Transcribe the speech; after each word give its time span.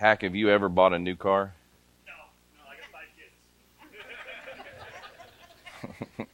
Hack, 0.00 0.22
have 0.22 0.34
you 0.34 0.48
ever 0.48 0.70
bought 0.70 0.94
a 0.94 0.98
new 0.98 1.14
car? 1.14 1.52
No, 2.06 2.12
no, 2.56 2.62
I 2.66 2.74
got 2.74 2.88
five 2.90 3.08
kids. 6.16 6.26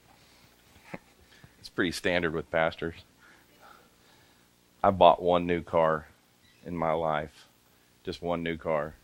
it's 1.58 1.68
pretty 1.71 1.91
standard 1.91 2.33
with 2.33 2.49
pastors. 2.49 2.94
I 4.84 4.91
bought 4.91 5.21
one 5.21 5.49
new 5.49 5.63
car 5.63 6.07
in 6.65 6.76
my 6.76 6.92
life, 6.92 7.47
just 8.05 8.23
one 8.23 8.45
new 8.45 8.57
car. 8.57 8.95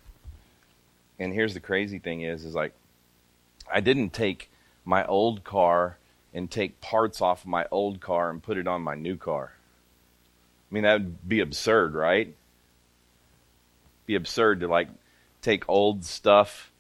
And 1.19 1.33
here's 1.33 1.55
the 1.55 1.61
crazy 1.61 1.99
thing 1.99 2.21
is, 2.21 2.45
is 2.45 2.55
like, 2.55 2.73
I 3.69 3.81
didn't 3.81 4.11
take 4.11 4.49
my 4.85 5.05
old 5.07 5.43
car 5.43 5.97
and 6.33 6.49
take 6.49 6.81
parts 6.81 7.21
off 7.21 7.43
of 7.43 7.49
my 7.49 7.67
old 7.73 8.01
car 8.01 8.31
and 8.31 8.41
put 8.41 8.57
it 8.57 8.69
on 8.69 8.83
my 8.83 8.95
new 8.95 9.17
car. 9.17 9.55
I 10.71 10.73
mean, 10.73 10.85
that 10.85 11.01
would 11.01 11.29
be 11.29 11.41
absurd, 11.41 11.95
right? 11.95 12.33
Be 14.13 14.17
absurd 14.17 14.61
to 14.61 14.69
like 14.69 14.89
take 15.41 15.67
old 15.71 16.05
stuff 16.05 16.71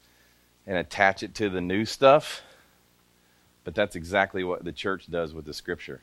and 0.66 0.76
attach 0.76 1.22
it 1.22 1.34
to 1.36 1.48
the 1.48 1.62
new 1.62 1.86
stuff. 1.86 2.42
But 3.64 3.74
that's 3.74 3.96
exactly 3.96 4.44
what 4.44 4.64
the 4.64 4.70
church 4.70 5.10
does 5.10 5.32
with 5.32 5.46
the 5.46 5.54
scripture. 5.54 6.02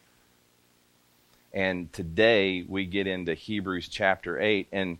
And 1.53 1.93
today 1.93 2.65
we 2.67 2.87
get 2.87 3.05
into 3.05 3.35
Hebrews 3.35 3.89
chapter 3.89 4.39
8. 4.39 4.69
And 4.71 4.97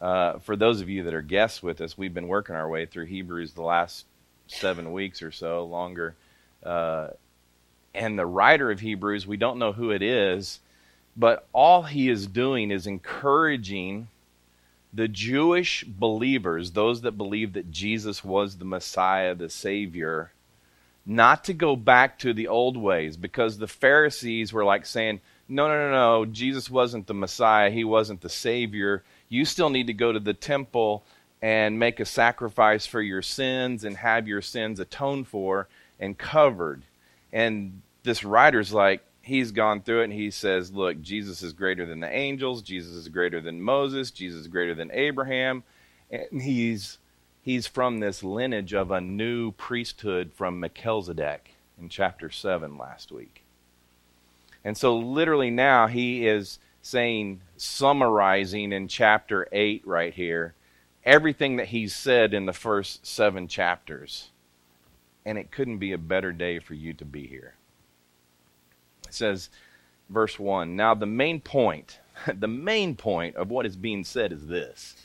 uh, 0.00 0.38
for 0.38 0.56
those 0.56 0.80
of 0.80 0.88
you 0.88 1.02
that 1.02 1.12
are 1.12 1.20
guests 1.20 1.62
with 1.62 1.82
us, 1.82 1.98
we've 1.98 2.14
been 2.14 2.28
working 2.28 2.56
our 2.56 2.70
way 2.70 2.86
through 2.86 3.04
Hebrews 3.04 3.52
the 3.52 3.60
last 3.60 4.06
seven 4.46 4.92
weeks 4.92 5.20
or 5.20 5.30
so, 5.30 5.66
longer. 5.66 6.16
Uh, 6.62 7.08
and 7.94 8.18
the 8.18 8.24
writer 8.24 8.70
of 8.70 8.80
Hebrews, 8.80 9.26
we 9.26 9.36
don't 9.36 9.58
know 9.58 9.72
who 9.72 9.90
it 9.90 10.00
is, 10.00 10.58
but 11.18 11.46
all 11.52 11.82
he 11.82 12.08
is 12.08 12.26
doing 12.26 12.70
is 12.70 12.86
encouraging 12.86 14.08
the 14.96 15.08
Jewish 15.08 15.84
believers, 15.84 16.70
those 16.70 17.02
that 17.02 17.12
believed 17.12 17.52
that 17.54 17.70
Jesus 17.70 18.24
was 18.24 18.56
the 18.56 18.64
Messiah, 18.64 19.34
the 19.34 19.50
Savior, 19.50 20.32
not 21.04 21.44
to 21.44 21.52
go 21.52 21.76
back 21.76 22.18
to 22.20 22.32
the 22.32 22.48
old 22.48 22.78
ways 22.78 23.18
because 23.18 23.58
the 23.58 23.68
Pharisees 23.68 24.54
were 24.54 24.64
like 24.64 24.86
saying, 24.86 25.20
no, 25.48 25.68
no, 25.68 25.74
no, 25.74 25.90
no, 25.90 26.24
Jesus 26.24 26.70
wasn't 26.70 27.06
the 27.06 27.14
Messiah, 27.14 27.70
he 27.70 27.84
wasn't 27.84 28.22
the 28.22 28.30
Savior. 28.30 29.04
You 29.28 29.44
still 29.44 29.68
need 29.68 29.86
to 29.88 29.92
go 29.92 30.12
to 30.12 30.18
the 30.18 30.34
temple 30.34 31.04
and 31.42 31.78
make 31.78 32.00
a 32.00 32.06
sacrifice 32.06 32.86
for 32.86 33.02
your 33.02 33.22
sins 33.22 33.84
and 33.84 33.98
have 33.98 34.26
your 34.26 34.40
sins 34.40 34.80
atoned 34.80 35.28
for 35.28 35.68
and 36.00 36.16
covered. 36.16 36.82
And 37.34 37.82
this 38.02 38.24
writer's 38.24 38.72
like, 38.72 39.04
he's 39.26 39.50
gone 39.50 39.82
through 39.82 40.02
it 40.02 40.04
and 40.04 40.12
he 40.12 40.30
says, 40.30 40.72
look, 40.72 41.02
Jesus 41.02 41.42
is 41.42 41.52
greater 41.52 41.84
than 41.84 41.98
the 41.98 42.08
angels, 42.08 42.62
Jesus 42.62 42.92
is 42.92 43.08
greater 43.08 43.40
than 43.40 43.60
Moses, 43.60 44.12
Jesus 44.12 44.42
is 44.42 44.48
greater 44.48 44.74
than 44.74 44.90
Abraham. 44.92 45.64
And 46.10 46.40
he's 46.40 46.98
he's 47.42 47.66
from 47.66 47.98
this 47.98 48.22
lineage 48.22 48.72
of 48.72 48.90
a 48.90 49.00
new 49.00 49.50
priesthood 49.52 50.30
from 50.32 50.60
Melchizedek 50.60 51.54
in 51.80 51.88
chapter 51.88 52.30
7 52.30 52.78
last 52.78 53.10
week. 53.10 53.42
And 54.64 54.76
so 54.76 54.96
literally 54.96 55.50
now 55.50 55.88
he 55.88 56.26
is 56.26 56.60
saying 56.80 57.40
summarizing 57.56 58.72
in 58.72 58.86
chapter 58.86 59.48
8 59.50 59.82
right 59.84 60.14
here 60.14 60.54
everything 61.04 61.56
that 61.56 61.68
he's 61.68 61.94
said 61.94 62.32
in 62.32 62.46
the 62.46 62.52
first 62.52 63.04
7 63.04 63.48
chapters. 63.48 64.30
And 65.24 65.36
it 65.36 65.50
couldn't 65.50 65.78
be 65.78 65.90
a 65.90 65.98
better 65.98 66.30
day 66.30 66.60
for 66.60 66.74
you 66.74 66.94
to 66.94 67.04
be 67.04 67.26
here. 67.26 67.55
It 69.06 69.14
says, 69.14 69.50
verse 70.08 70.38
1 70.38 70.76
Now, 70.76 70.94
the 70.94 71.06
main 71.06 71.40
point, 71.40 72.00
the 72.34 72.48
main 72.48 72.96
point 72.96 73.36
of 73.36 73.50
what 73.50 73.66
is 73.66 73.76
being 73.76 74.04
said 74.04 74.32
is 74.32 74.46
this. 74.46 74.96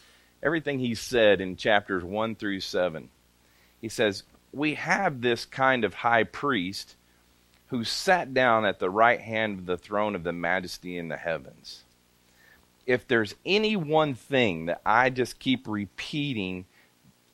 Everything 0.43 0.79
he 0.79 0.95
said 0.95 1.39
in 1.39 1.55
chapters 1.55 2.03
1 2.03 2.35
through 2.35 2.61
7. 2.61 3.09
He 3.79 3.89
says, 3.89 4.23
We 4.51 4.75
have 4.75 5.21
this 5.21 5.45
kind 5.45 5.83
of 5.83 5.93
high 5.93 6.23
priest 6.23 6.95
who 7.67 7.83
sat 7.83 8.33
down 8.33 8.65
at 8.65 8.79
the 8.79 8.89
right 8.89 9.21
hand 9.21 9.59
of 9.59 9.65
the 9.65 9.77
throne 9.77 10.15
of 10.15 10.23
the 10.23 10.33
majesty 10.33 10.97
in 10.97 11.07
the 11.07 11.17
heavens. 11.17 11.83
If 12.85 13.07
there's 13.07 13.35
any 13.45 13.75
one 13.75 14.15
thing 14.15 14.65
that 14.65 14.81
I 14.85 15.09
just 15.09 15.39
keep 15.39 15.67
repeating 15.67 16.65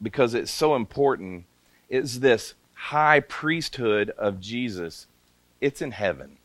because 0.02 0.34
it's 0.34 0.52
so 0.52 0.76
important, 0.76 1.46
is 1.90 2.20
this 2.20 2.54
high 2.78 3.20
priesthood 3.20 4.12
of 4.12 4.40
Jesus. 4.40 5.08
It's 5.60 5.82
in 5.82 5.92
heaven. 5.92 6.38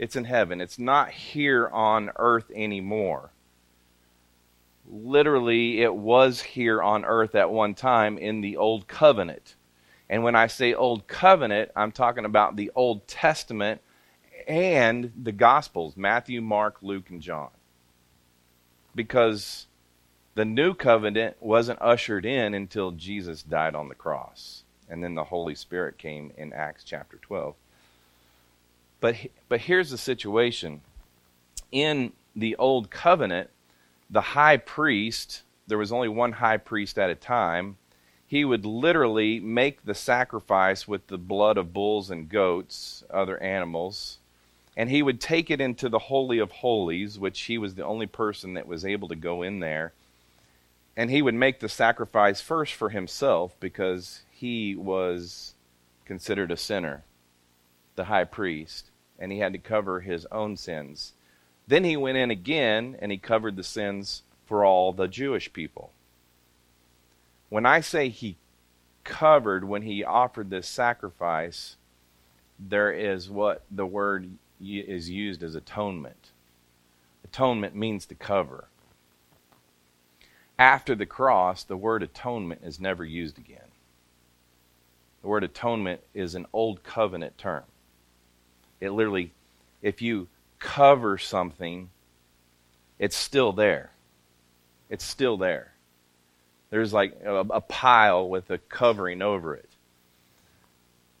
It's 0.00 0.16
in 0.16 0.24
heaven. 0.24 0.62
It's 0.62 0.78
not 0.78 1.10
here 1.10 1.68
on 1.68 2.10
earth 2.16 2.50
anymore. 2.54 3.32
Literally, 4.90 5.82
it 5.82 5.94
was 5.94 6.40
here 6.40 6.82
on 6.82 7.04
earth 7.04 7.34
at 7.34 7.50
one 7.50 7.74
time 7.74 8.16
in 8.16 8.40
the 8.40 8.56
Old 8.56 8.88
Covenant. 8.88 9.56
And 10.08 10.24
when 10.24 10.34
I 10.34 10.46
say 10.46 10.72
Old 10.72 11.06
Covenant, 11.06 11.70
I'm 11.76 11.92
talking 11.92 12.24
about 12.24 12.56
the 12.56 12.70
Old 12.74 13.06
Testament 13.08 13.82
and 14.48 15.12
the 15.22 15.32
Gospels 15.32 15.98
Matthew, 15.98 16.40
Mark, 16.40 16.78
Luke, 16.80 17.10
and 17.10 17.20
John. 17.20 17.50
Because 18.94 19.66
the 20.34 20.46
New 20.46 20.72
Covenant 20.72 21.36
wasn't 21.40 21.82
ushered 21.82 22.24
in 22.24 22.54
until 22.54 22.92
Jesus 22.92 23.42
died 23.42 23.74
on 23.74 23.90
the 23.90 23.94
cross. 23.94 24.64
And 24.88 25.04
then 25.04 25.14
the 25.14 25.24
Holy 25.24 25.54
Spirit 25.54 25.98
came 25.98 26.32
in 26.38 26.54
Acts 26.54 26.84
chapter 26.84 27.18
12. 27.18 27.54
But, 29.00 29.16
but 29.48 29.62
here's 29.62 29.90
the 29.90 29.98
situation. 29.98 30.82
In 31.72 32.12
the 32.36 32.54
Old 32.56 32.90
Covenant, 32.90 33.50
the 34.10 34.20
high 34.20 34.58
priest, 34.58 35.42
there 35.66 35.78
was 35.78 35.92
only 35.92 36.08
one 36.08 36.32
high 36.32 36.58
priest 36.58 36.98
at 36.98 37.10
a 37.10 37.14
time, 37.14 37.78
he 38.26 38.44
would 38.44 38.64
literally 38.64 39.40
make 39.40 39.84
the 39.84 39.94
sacrifice 39.94 40.86
with 40.86 41.06
the 41.08 41.18
blood 41.18 41.56
of 41.56 41.72
bulls 41.72 42.10
and 42.10 42.28
goats, 42.28 43.02
other 43.10 43.42
animals, 43.42 44.18
and 44.76 44.88
he 44.88 45.02
would 45.02 45.20
take 45.20 45.50
it 45.50 45.60
into 45.60 45.88
the 45.88 45.98
Holy 45.98 46.38
of 46.38 46.52
Holies, 46.52 47.18
which 47.18 47.40
he 47.42 47.58
was 47.58 47.74
the 47.74 47.84
only 47.84 48.06
person 48.06 48.54
that 48.54 48.68
was 48.68 48.84
able 48.84 49.08
to 49.08 49.16
go 49.16 49.42
in 49.42 49.58
there. 49.58 49.92
And 50.96 51.10
he 51.10 51.22
would 51.22 51.34
make 51.34 51.58
the 51.58 51.68
sacrifice 51.68 52.40
first 52.40 52.74
for 52.74 52.90
himself 52.90 53.56
because 53.58 54.22
he 54.30 54.76
was 54.76 55.54
considered 56.04 56.52
a 56.52 56.56
sinner, 56.56 57.02
the 57.96 58.04
high 58.04 58.24
priest 58.24 58.89
and 59.20 59.30
he 59.30 59.38
had 59.38 59.52
to 59.52 59.58
cover 59.58 60.00
his 60.00 60.26
own 60.32 60.56
sins. 60.56 61.12
Then 61.66 61.84
he 61.84 61.96
went 61.96 62.18
in 62.18 62.30
again 62.30 62.96
and 63.00 63.12
he 63.12 63.18
covered 63.18 63.56
the 63.56 63.62
sins 63.62 64.22
for 64.46 64.64
all 64.64 64.92
the 64.92 65.06
Jewish 65.06 65.52
people. 65.52 65.92
When 67.48 67.66
I 67.66 67.80
say 67.80 68.08
he 68.08 68.36
covered, 69.04 69.64
when 69.64 69.82
he 69.82 70.02
offered 70.02 70.50
this 70.50 70.66
sacrifice, 70.66 71.76
there 72.58 72.92
is 72.92 73.30
what 73.30 73.64
the 73.70 73.86
word 73.86 74.30
is 74.60 75.10
used 75.10 75.42
as 75.42 75.54
atonement. 75.54 76.30
Atonement 77.24 77.74
means 77.74 78.06
to 78.06 78.14
cover. 78.14 78.64
After 80.58 80.94
the 80.94 81.06
cross, 81.06 81.64
the 81.64 81.76
word 81.76 82.02
atonement 82.02 82.60
is 82.64 82.80
never 82.80 83.04
used 83.04 83.38
again. 83.38 83.70
The 85.22 85.28
word 85.28 85.44
atonement 85.44 86.02
is 86.14 86.34
an 86.34 86.46
old 86.52 86.82
covenant 86.82 87.38
term. 87.38 87.64
It 88.80 88.90
literally, 88.90 89.32
if 89.82 90.02
you 90.02 90.28
cover 90.58 91.18
something, 91.18 91.90
it's 92.98 93.16
still 93.16 93.52
there. 93.52 93.90
It's 94.88 95.04
still 95.04 95.36
there. 95.36 95.72
There's 96.70 96.92
like 96.92 97.18
a, 97.24 97.40
a, 97.50 97.60
pile 97.60 98.28
with 98.28 98.50
a 98.50 98.58
covering 98.58 99.22
over 99.22 99.54
it. 99.54 99.68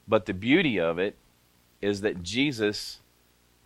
But 0.06 0.26
the 0.26 0.34
beauty 0.34 0.78
of 0.78 0.98
it 0.98 1.16
is 1.80 2.02
that 2.02 2.22
Jesus 2.22 2.98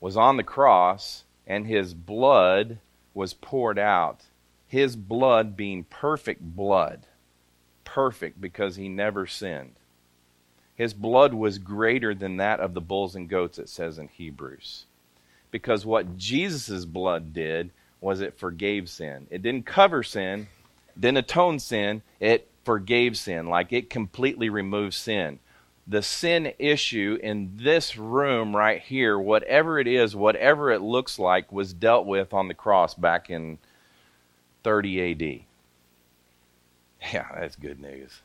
was 0.00 0.16
on 0.16 0.36
the 0.36 0.42
cross 0.42 1.24
and 1.46 1.66
his 1.66 1.92
blood 1.92 2.78
was 3.12 3.34
poured 3.34 3.78
out. 3.78 4.22
His 4.66 4.96
blood 4.96 5.56
being 5.56 5.84
perfect 5.84 6.42
blood. 6.42 7.06
Perfect 7.84 8.40
because 8.40 8.76
he 8.76 8.88
never 8.88 9.26
sinned. 9.26 9.74
His 10.76 10.92
blood 10.92 11.34
was 11.34 11.58
greater 11.58 12.14
than 12.14 12.36
that 12.38 12.60
of 12.60 12.74
the 12.74 12.80
bulls 12.80 13.14
and 13.14 13.28
goats, 13.28 13.58
it 13.58 13.68
says 13.68 13.98
in 13.98 14.08
Hebrews. 14.08 14.86
Because 15.50 15.86
what 15.86 16.18
Jesus' 16.18 16.84
blood 16.84 17.32
did 17.32 17.70
was 18.00 18.20
it 18.20 18.38
forgave 18.38 18.88
sin. 18.88 19.26
It 19.30 19.40
didn't 19.42 19.66
cover 19.66 20.02
sin, 20.02 20.48
didn't 20.98 21.18
atone 21.18 21.60
sin, 21.60 22.02
it 22.18 22.48
forgave 22.64 23.16
sin. 23.16 23.46
Like 23.46 23.72
it 23.72 23.88
completely 23.88 24.48
removed 24.48 24.94
sin. 24.94 25.38
The 25.86 26.02
sin 26.02 26.52
issue 26.58 27.18
in 27.22 27.52
this 27.56 27.96
room 27.96 28.56
right 28.56 28.80
here, 28.80 29.18
whatever 29.18 29.78
it 29.78 29.86
is, 29.86 30.16
whatever 30.16 30.72
it 30.72 30.80
looks 30.80 31.18
like, 31.18 31.52
was 31.52 31.72
dealt 31.72 32.06
with 32.06 32.32
on 32.32 32.48
the 32.48 32.54
cross 32.54 32.94
back 32.94 33.30
in 33.30 33.58
30 34.64 35.12
AD. 35.12 35.40
Yeah, 37.12 37.26
that's 37.38 37.56
good 37.56 37.80
news. 37.80 38.22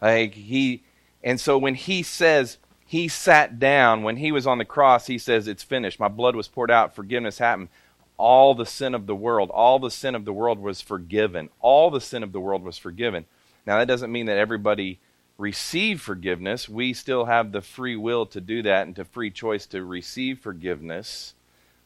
Like 0.00 0.34
he 0.34 0.82
and 1.22 1.40
so 1.40 1.56
when 1.56 1.74
he 1.74 2.02
says 2.02 2.58
he 2.86 3.08
sat 3.08 3.58
down 3.58 4.02
when 4.02 4.16
he 4.16 4.30
was 4.32 4.46
on 4.46 4.58
the 4.58 4.64
cross, 4.64 5.06
he 5.06 5.18
says 5.18 5.48
it's 5.48 5.62
finished. 5.62 5.98
My 5.98 6.08
blood 6.08 6.36
was 6.36 6.48
poured 6.48 6.70
out, 6.70 6.94
forgiveness 6.94 7.38
happened. 7.38 7.68
all 8.16 8.54
the 8.54 8.66
sin 8.66 8.94
of 8.94 9.06
the 9.06 9.14
world. 9.14 9.50
All 9.50 9.78
the 9.78 9.90
sin 9.90 10.14
of 10.14 10.24
the 10.24 10.32
world 10.32 10.58
was 10.58 10.80
forgiven. 10.80 11.48
All 11.60 11.90
the 11.90 12.00
sin 12.00 12.22
of 12.22 12.32
the 12.32 12.40
world 12.40 12.62
was 12.62 12.78
forgiven. 12.78 13.24
Now, 13.66 13.78
that 13.78 13.88
doesn't 13.88 14.12
mean 14.12 14.26
that 14.26 14.38
everybody 14.38 15.00
received 15.38 16.00
forgiveness. 16.00 16.68
We 16.68 16.92
still 16.92 17.24
have 17.24 17.50
the 17.52 17.60
free 17.60 17.96
will 17.96 18.26
to 18.26 18.40
do 18.40 18.62
that 18.62 18.86
and 18.86 18.94
to 18.96 19.04
free 19.04 19.30
choice 19.30 19.66
to 19.66 19.84
receive 19.84 20.38
forgiveness. 20.38 21.34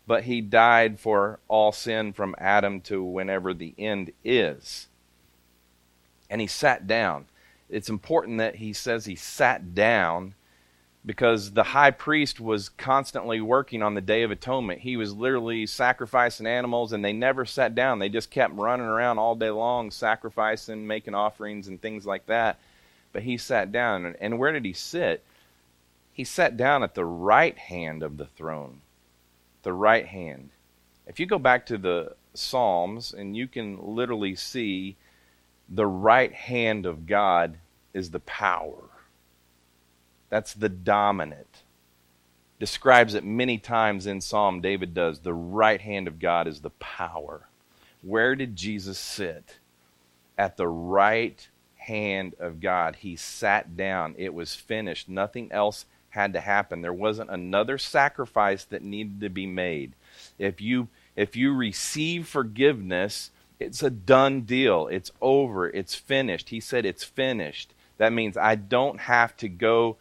But 0.06 0.25
he 0.25 0.40
died 0.40 1.00
for 1.00 1.38
all 1.49 1.72
sin 1.72 2.12
from 2.12 2.34
Adam 2.38 2.81
to 2.82 3.02
whenever 3.02 3.55
the 3.55 3.75
end 3.78 4.12
is. 4.25 4.88
And 6.31 6.40
he 6.40 6.46
sat 6.46 6.87
down. 6.87 7.26
It's 7.69 7.88
important 7.88 8.38
that 8.38 8.56
he 8.56 8.73
says 8.73 9.05
he 9.05 9.17
sat 9.17 9.75
down 9.75 10.35
because 11.05 11.53
the 11.53 11.62
high 11.62 11.91
priest 11.91 12.41
was 12.41 12.69
constantly 12.69 13.41
working 13.41 13.82
on 13.82 13.94
the 13.94 14.00
Day 14.00 14.23
of 14.23 14.31
Atonement. 14.31 14.81
He 14.81 14.97
was 14.97 15.15
literally 15.15 15.65
sacrificing 15.67 16.47
animals, 16.47 16.93
and 16.93 17.05
they 17.05 17.12
never 17.12 17.44
sat 17.44 17.75
down. 17.75 17.99
They 17.99 18.09
just 18.09 18.31
kept 18.31 18.55
running 18.55 18.87
around 18.87 19.19
all 19.19 19.35
day 19.35 19.50
long, 19.50 19.91
sacrificing, 19.91 20.87
making 20.87 21.15
offerings, 21.15 21.69
and 21.69 21.81
things 21.81 22.05
like 22.05 22.26
that. 22.26 22.59
But 23.12 23.23
he 23.23 23.38
sat 23.38 23.73
down. 23.73 24.17
And 24.20 24.38
where 24.38 24.53
did 24.53 24.65
he 24.65 24.73
sit? 24.73 25.25
He 26.12 26.25
sat 26.25 26.56
down 26.56 26.82
at 26.82 26.94
the 26.94 27.05
right 27.05 27.56
hand 27.56 28.03
of 28.03 28.17
the 28.17 28.26
throne. 28.26 28.81
The 29.62 29.73
right 29.73 30.06
hand. 30.06 30.50
If 31.06 31.19
you 31.19 31.26
go 31.26 31.38
back 31.38 31.65
to 31.67 31.79
the 31.79 32.17
Psalms, 32.35 33.15
and 33.15 33.37
you 33.37 33.49
can 33.49 33.79
literally 33.82 34.35
see 34.35 34.97
the 35.69 35.87
right 35.87 36.32
hand 36.32 36.87
of 36.87 37.06
God 37.06 37.59
is 37.93 38.11
the 38.11 38.20
power 38.20 38.88
that's 40.31 40.55
the 40.55 40.69
dominant. 40.69 41.62
Describes 42.59 43.15
it 43.15 43.25
many 43.25 43.59
times 43.59 44.06
in 44.06 44.20
Psalm, 44.20 44.61
David 44.61 44.93
does. 44.93 45.20
The 45.20 45.35
right 45.35 45.81
hand 45.81 46.09
of 46.09 46.19
God 46.19 46.47
is 46.47 46.61
the 46.61 46.70
power. 46.70 47.49
Where 48.03 48.35
did 48.35 48.56
Jesus 48.56 48.99
sit? 48.99 49.59
At 50.37 50.56
the 50.56 50.69
right 50.69 51.49
hand 51.76 52.35
of 52.38 52.61
God. 52.61 52.97
He 52.97 53.17
sat 53.17 53.76
down. 53.76 54.15
It 54.19 54.35
was 54.35 54.55
finished. 54.55 55.09
Nothing 55.09 55.50
else 55.53 55.87
had 56.11 56.32
to 56.32 56.41
happen. 56.41 56.82
There 56.82 56.93
wasn't 56.93 57.31
another 57.31 57.79
sacrifice 57.79 58.65
that 58.65 58.82
needed 58.82 59.20
to 59.20 59.29
be 59.29 59.47
made. 59.47 59.93
If 60.38 60.61
you 60.61 60.88
if 61.17 61.35
you 61.35 61.53
receive 61.53 62.29
forgiveness, 62.29 63.31
it's 63.58 63.82
a 63.82 63.90
done 63.90 64.43
deal. 64.43 64.87
It's 64.88 65.10
over. 65.20 65.69
It's 65.69 65.94
finished. 65.94 66.50
He 66.50 66.60
said 66.60 66.84
it's 66.84 67.05
finished. 67.05 67.75
That 67.99 68.12
means 68.12 68.37
I 68.37 68.55
don't 68.55 69.00
have 69.00 69.37
to 69.38 69.49
go 69.49 69.96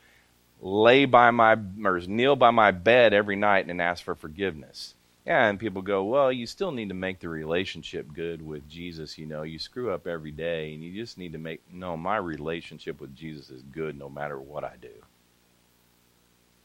lay 0.62 1.06
by 1.06 1.32
my 1.32 1.58
or 1.84 2.00
kneel 2.02 2.36
by 2.36 2.52
my 2.52 2.72
bed 2.72 3.14
every 3.14 3.36
night 3.36 3.68
and 3.68 3.82
ask 3.82 4.04
for 4.04 4.16
forgiveness. 4.16 4.94
Yeah, 5.26 5.48
and 5.48 5.60
people 5.60 5.82
go, 5.82 6.06
well, 6.06 6.32
you 6.32 6.48
still 6.48 6.72
need 6.72 6.88
to 6.88 6.96
make 6.96 7.20
the 7.20 7.28
relationship 7.28 8.08
good 8.14 8.42
with 8.42 8.70
Jesus. 8.70 9.18
You 9.18 9.26
know, 9.26 9.42
you 9.44 9.60
screw 9.60 9.92
up 9.92 10.08
every 10.08 10.32
day, 10.32 10.74
and 10.74 10.82
you 10.82 10.94
just 10.94 11.18
need 11.18 11.34
to 11.34 11.38
make. 11.38 11.62
No, 11.70 11.98
my 11.98 12.16
relationship 12.16 13.02
with 13.02 13.14
Jesus 13.14 13.50
is 13.50 13.62
good 13.62 14.00
no 14.00 14.08
matter 14.08 14.40
what 14.40 14.64
I 14.64 14.76
do. 14.82 14.94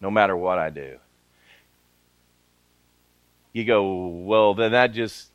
No 0.01 0.13
matter 0.13 0.37
what 0.37 0.61
I 0.61 0.71
do. 0.71 0.99
You 3.53 3.65
go, 3.65 4.07
well, 4.07 4.55
then 4.55 4.73
that 4.73 4.93
just 4.93 5.32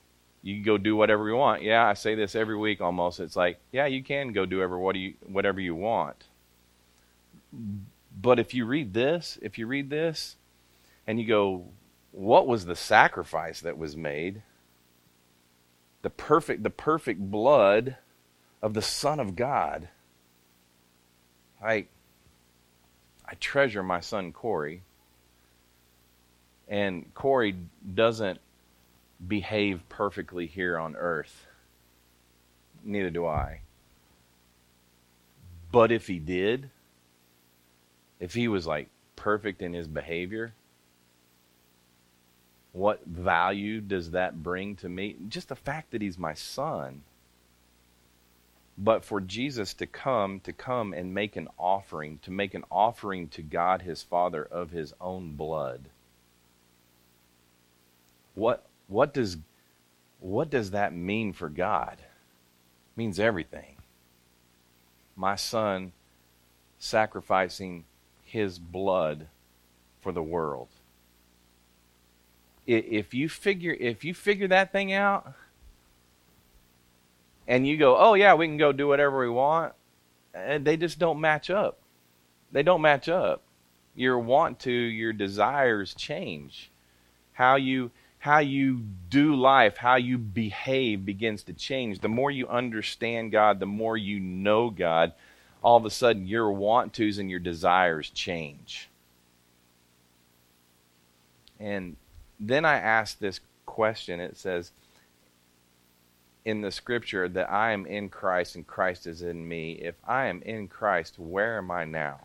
you 0.48 0.54
can 0.56 0.62
go 0.64 0.78
do 0.78 0.96
whatever 0.96 1.28
you 1.28 1.36
want. 1.36 1.62
Yeah, 1.62 1.86
I 1.86 1.94
say 1.94 2.14
this 2.14 2.34
every 2.34 2.56
week 2.56 2.80
almost. 2.80 3.20
It's 3.20 3.36
like, 3.36 3.58
yeah, 3.72 3.86
you 3.86 4.02
can 4.02 4.32
go 4.32 4.46
do 4.46 4.56
whatever 4.56 4.78
what 4.78 4.96
you 4.96 5.14
whatever 5.26 5.60
you 5.60 5.74
want 5.74 6.24
but 8.20 8.38
if 8.38 8.54
you 8.54 8.64
read 8.64 8.94
this, 8.94 9.38
if 9.42 9.58
you 9.58 9.66
read 9.66 9.90
this 9.90 10.36
and 11.06 11.20
you 11.20 11.26
go, 11.26 11.64
what 12.12 12.46
was 12.46 12.66
the 12.66 12.76
sacrifice 12.76 13.60
that 13.60 13.78
was 13.78 13.96
made? 13.96 14.42
The 16.02 16.10
perfect 16.10 16.62
the 16.62 16.70
perfect 16.70 17.20
blood 17.20 17.96
of 18.62 18.74
the 18.74 18.82
Son 18.82 19.20
of 19.20 19.36
God. 19.36 19.88
I 21.62 21.86
I 23.24 23.34
treasure 23.34 23.82
my 23.82 24.00
son 24.00 24.32
Corey. 24.32 24.82
And 26.68 27.12
Corey 27.14 27.56
doesn't 27.94 28.40
behave 29.26 29.88
perfectly 29.88 30.46
here 30.46 30.78
on 30.78 30.96
earth. 30.96 31.46
Neither 32.84 33.10
do 33.10 33.26
I. 33.26 33.60
But 35.70 35.92
if 35.92 36.06
he 36.06 36.18
did, 36.18 36.70
if 38.20 38.34
he 38.34 38.48
was 38.48 38.66
like 38.66 38.88
perfect 39.16 39.62
in 39.62 39.72
his 39.72 39.88
behavior, 39.88 40.54
what 42.72 43.04
value 43.04 43.80
does 43.80 44.12
that 44.12 44.42
bring 44.42 44.76
to 44.76 44.88
me? 44.88 45.16
Just 45.28 45.48
the 45.48 45.56
fact 45.56 45.90
that 45.90 46.02
he's 46.02 46.18
my 46.18 46.34
son. 46.34 47.02
But 48.76 49.04
for 49.04 49.20
Jesus 49.20 49.74
to 49.74 49.86
come, 49.86 50.38
to 50.40 50.52
come 50.52 50.92
and 50.92 51.12
make 51.12 51.34
an 51.34 51.48
offering, 51.58 52.20
to 52.22 52.30
make 52.30 52.54
an 52.54 52.64
offering 52.70 53.28
to 53.30 53.42
God 53.42 53.82
his 53.82 54.04
Father 54.04 54.44
of 54.44 54.70
his 54.70 54.94
own 55.00 55.32
blood. 55.32 55.88
What 58.36 58.67
what 58.88 59.14
does 59.14 59.36
what 60.20 60.50
does 60.50 60.72
that 60.72 60.92
mean 60.92 61.32
for 61.32 61.48
God? 61.48 61.98
It 62.00 62.96
means 62.96 63.20
everything. 63.20 63.76
My 65.14 65.36
son 65.36 65.92
sacrificing 66.78 67.84
his 68.24 68.58
blood 68.58 69.28
for 70.00 70.12
the 70.12 70.22
world. 70.22 70.68
If 72.66 73.14
you 73.14 73.28
figure 73.28 73.76
if 73.78 74.04
you 74.04 74.12
figure 74.12 74.48
that 74.48 74.72
thing 74.72 74.92
out 74.92 75.32
and 77.46 77.66
you 77.66 77.76
go, 77.76 77.96
"Oh 77.96 78.14
yeah, 78.14 78.34
we 78.34 78.46
can 78.46 78.58
go 78.58 78.72
do 78.72 78.88
whatever 78.88 79.20
we 79.20 79.30
want." 79.30 79.74
And 80.34 80.64
they 80.64 80.76
just 80.76 80.98
don't 80.98 81.20
match 81.20 81.48
up. 81.48 81.78
They 82.52 82.62
don't 82.62 82.82
match 82.82 83.08
up. 83.08 83.42
Your 83.94 84.18
want 84.18 84.60
to, 84.60 84.72
your 84.72 85.12
desires 85.12 85.94
change. 85.94 86.70
How 87.32 87.56
you 87.56 87.90
how 88.18 88.38
you 88.38 88.82
do 89.08 89.36
life, 89.36 89.76
how 89.76 89.96
you 89.96 90.18
behave 90.18 91.04
begins 91.04 91.44
to 91.44 91.52
change. 91.52 92.00
The 92.00 92.08
more 92.08 92.30
you 92.30 92.48
understand 92.48 93.32
God, 93.32 93.60
the 93.60 93.66
more 93.66 93.96
you 93.96 94.18
know 94.18 94.70
God, 94.70 95.12
all 95.62 95.76
of 95.76 95.84
a 95.84 95.90
sudden 95.90 96.26
your 96.26 96.50
want 96.50 96.92
tos 96.94 97.18
and 97.18 97.30
your 97.30 97.40
desires 97.40 98.10
change. 98.10 98.88
And 101.60 101.96
then 102.38 102.64
I 102.64 102.74
ask 102.74 103.18
this 103.18 103.40
question. 103.66 104.20
It 104.20 104.36
says 104.36 104.72
in 106.44 106.60
the 106.60 106.70
scripture 106.70 107.28
that 107.28 107.50
I 107.50 107.72
am 107.72 107.86
in 107.86 108.08
Christ 108.08 108.56
and 108.56 108.66
Christ 108.66 109.06
is 109.06 109.22
in 109.22 109.46
me. 109.46 109.72
If 109.72 109.94
I 110.06 110.26
am 110.26 110.42
in 110.42 110.68
Christ, 110.68 111.18
where 111.18 111.58
am 111.58 111.70
I 111.70 111.84
now? 111.84 112.20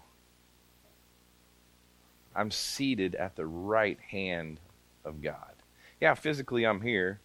I'm 2.36 2.52
seated 2.52 3.16
at 3.16 3.36
the 3.36 3.46
right 3.46 4.00
hand 4.00 4.60
of 5.06 5.22
God. 5.22 5.53
Yeah, 6.04 6.16
physically 6.16 6.66
I'm 6.66 6.82
here. 6.82 7.22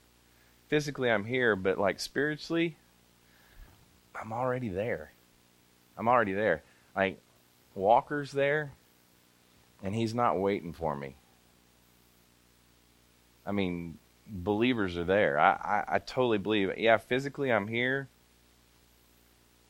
Physically 0.68 1.10
I'm 1.10 1.24
here, 1.24 1.56
but 1.56 1.78
like 1.78 1.98
spiritually, 1.98 2.76
I'm 4.14 4.32
already 4.32 4.68
there. 4.68 5.10
I'm 5.96 6.06
already 6.06 6.32
there. 6.32 6.62
Like 6.94 7.18
Walker's 7.74 8.30
there, 8.30 8.70
and 9.82 9.96
he's 9.96 10.14
not 10.14 10.38
waiting 10.38 10.72
for 10.72 10.94
me. 10.94 11.16
I 13.44 13.50
mean, 13.50 13.98
believers 14.28 14.96
are 14.96 15.02
there. 15.02 15.40
I, 15.40 15.50
I, 15.50 15.94
I 15.96 15.98
totally 15.98 16.38
believe. 16.38 16.70
Yeah, 16.78 16.98
physically 16.98 17.50
I'm 17.50 17.66
here, 17.66 18.06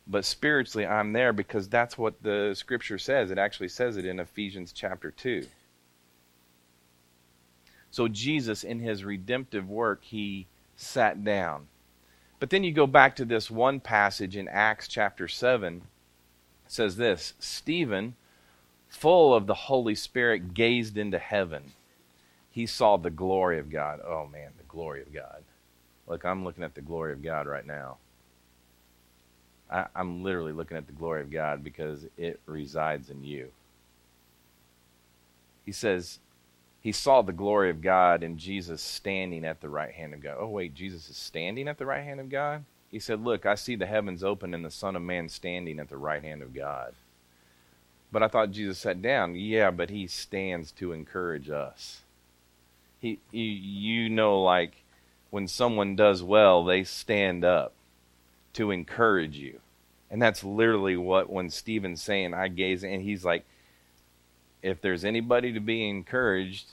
but 0.06 0.26
spiritually 0.26 0.86
I'm 0.86 1.14
there 1.14 1.32
because 1.32 1.66
that's 1.66 1.96
what 1.96 2.22
the 2.22 2.52
scripture 2.54 2.98
says. 2.98 3.30
It 3.30 3.38
actually 3.38 3.68
says 3.68 3.96
it 3.96 4.04
in 4.04 4.20
Ephesians 4.20 4.70
chapter 4.70 5.10
2. 5.10 5.46
So 7.90 8.08
Jesus, 8.08 8.64
in 8.64 8.80
his 8.80 9.04
redemptive 9.04 9.68
work, 9.68 10.04
he 10.04 10.46
sat 10.76 11.24
down. 11.24 11.66
But 12.40 12.50
then 12.50 12.62
you 12.62 12.72
go 12.72 12.86
back 12.86 13.16
to 13.16 13.24
this 13.24 13.50
one 13.50 13.80
passage 13.80 14.36
in 14.36 14.48
Acts 14.48 14.86
chapter 14.88 15.26
7 15.26 15.82
says 16.68 16.96
this 16.96 17.34
Stephen, 17.38 18.14
full 18.88 19.34
of 19.34 19.46
the 19.46 19.54
Holy 19.54 19.94
Spirit, 19.94 20.54
gazed 20.54 20.96
into 20.96 21.18
heaven. 21.18 21.72
He 22.50 22.66
saw 22.66 22.96
the 22.96 23.10
glory 23.10 23.58
of 23.58 23.70
God. 23.70 24.00
Oh, 24.04 24.26
man, 24.26 24.50
the 24.56 24.64
glory 24.64 25.02
of 25.02 25.12
God. 25.12 25.42
Look, 26.06 26.24
I'm 26.24 26.44
looking 26.44 26.64
at 26.64 26.74
the 26.74 26.80
glory 26.80 27.12
of 27.12 27.22
God 27.22 27.46
right 27.46 27.66
now. 27.66 27.98
I, 29.70 29.86
am 29.94 30.22
literally 30.22 30.52
looking 30.52 30.76
at 30.76 30.86
the 30.86 30.92
glory 30.92 31.20
of 31.20 31.30
God 31.30 31.62
because 31.62 32.06
it 32.16 32.40
resides 32.46 33.10
in 33.10 33.22
you. 33.22 33.50
He 35.66 35.72
says, 35.72 36.18
he 36.80 36.92
saw 36.92 37.22
the 37.22 37.32
glory 37.32 37.70
of 37.70 37.82
God 37.82 38.22
and 38.22 38.38
Jesus 38.38 38.80
standing 38.80 39.44
at 39.44 39.60
the 39.60 39.68
right 39.68 39.92
hand 39.92 40.14
of 40.14 40.22
God. 40.22 40.36
Oh, 40.38 40.48
wait, 40.48 40.74
Jesus 40.74 41.08
is 41.10 41.16
standing 41.16 41.68
at 41.68 41.78
the 41.78 41.86
right 41.86 42.04
hand 42.04 42.20
of 42.20 42.28
God? 42.28 42.64
He 42.90 42.98
said, 42.98 43.22
Look, 43.22 43.44
I 43.46 43.54
see 43.56 43.76
the 43.76 43.86
heavens 43.86 44.24
open 44.24 44.54
and 44.54 44.64
the 44.64 44.70
Son 44.70 44.96
of 44.96 45.02
Man 45.02 45.28
standing 45.28 45.78
at 45.78 45.88
the 45.88 45.96
right 45.96 46.22
hand 46.22 46.42
of 46.42 46.54
God. 46.54 46.94
But 48.10 48.22
I 48.22 48.28
thought 48.28 48.52
Jesus 48.52 48.78
sat 48.78 49.02
down. 49.02 49.34
Yeah, 49.34 49.70
but 49.70 49.90
he 49.90 50.06
stands 50.06 50.72
to 50.72 50.92
encourage 50.92 51.50
us. 51.50 52.02
He, 53.00 53.18
he 53.30 53.44
you 53.44 54.08
know, 54.08 54.40
like 54.40 54.82
when 55.30 55.46
someone 55.46 55.94
does 55.94 56.22
well, 56.22 56.64
they 56.64 56.84
stand 56.84 57.44
up 57.44 57.72
to 58.54 58.70
encourage 58.70 59.36
you. 59.36 59.60
And 60.10 60.22
that's 60.22 60.42
literally 60.42 60.96
what 60.96 61.28
when 61.28 61.50
Stephen's 61.50 62.02
saying, 62.02 62.32
I 62.32 62.48
gaze, 62.48 62.82
and 62.82 63.02
he's 63.02 63.24
like, 63.24 63.44
if 64.62 64.80
there's 64.80 65.04
anybody 65.04 65.52
to 65.52 65.60
be 65.60 65.88
encouraged, 65.88 66.66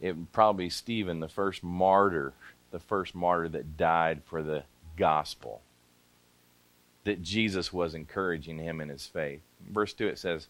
it 0.00 0.16
would 0.16 0.32
probably 0.32 0.66
be 0.66 0.70
Stephen, 0.70 1.20
the 1.20 1.28
first 1.28 1.62
martyr, 1.62 2.32
the 2.70 2.78
first 2.78 3.14
martyr 3.14 3.48
that 3.48 3.76
died 3.76 4.22
for 4.24 4.42
the 4.42 4.64
gospel. 4.96 5.62
That 7.04 7.22
Jesus 7.22 7.72
was 7.72 7.94
encouraging 7.94 8.58
him 8.58 8.80
in 8.80 8.88
his 8.88 9.06
faith. 9.06 9.40
Verse 9.68 9.92
2 9.94 10.08
it 10.08 10.18
says, 10.18 10.48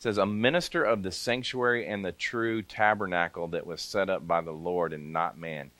it 0.00 0.02
says, 0.02 0.18
A 0.18 0.26
minister 0.26 0.82
of 0.82 1.02
the 1.02 1.12
sanctuary 1.12 1.86
and 1.86 2.04
the 2.04 2.12
true 2.12 2.62
tabernacle 2.62 3.48
that 3.48 3.66
was 3.66 3.82
set 3.82 4.08
up 4.08 4.26
by 4.26 4.40
the 4.40 4.52
Lord 4.52 4.92
and 4.92 5.12
not 5.12 5.38
man. 5.38 5.70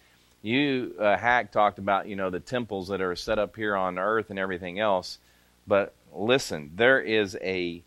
You, 0.42 0.94
uh, 0.98 1.18
Hack, 1.18 1.52
talked 1.52 1.78
about, 1.78 2.08
you 2.08 2.16
know, 2.16 2.30
the 2.30 2.40
temples 2.40 2.88
that 2.88 3.02
are 3.02 3.16
set 3.16 3.38
up 3.38 3.56
here 3.56 3.76
on 3.76 3.98
earth 3.98 4.30
and 4.30 4.38
everything 4.38 4.78
else. 4.78 5.18
But 5.66 5.94
listen, 6.12 6.72
there 6.74 7.00
is 7.00 7.36
a 7.42 7.82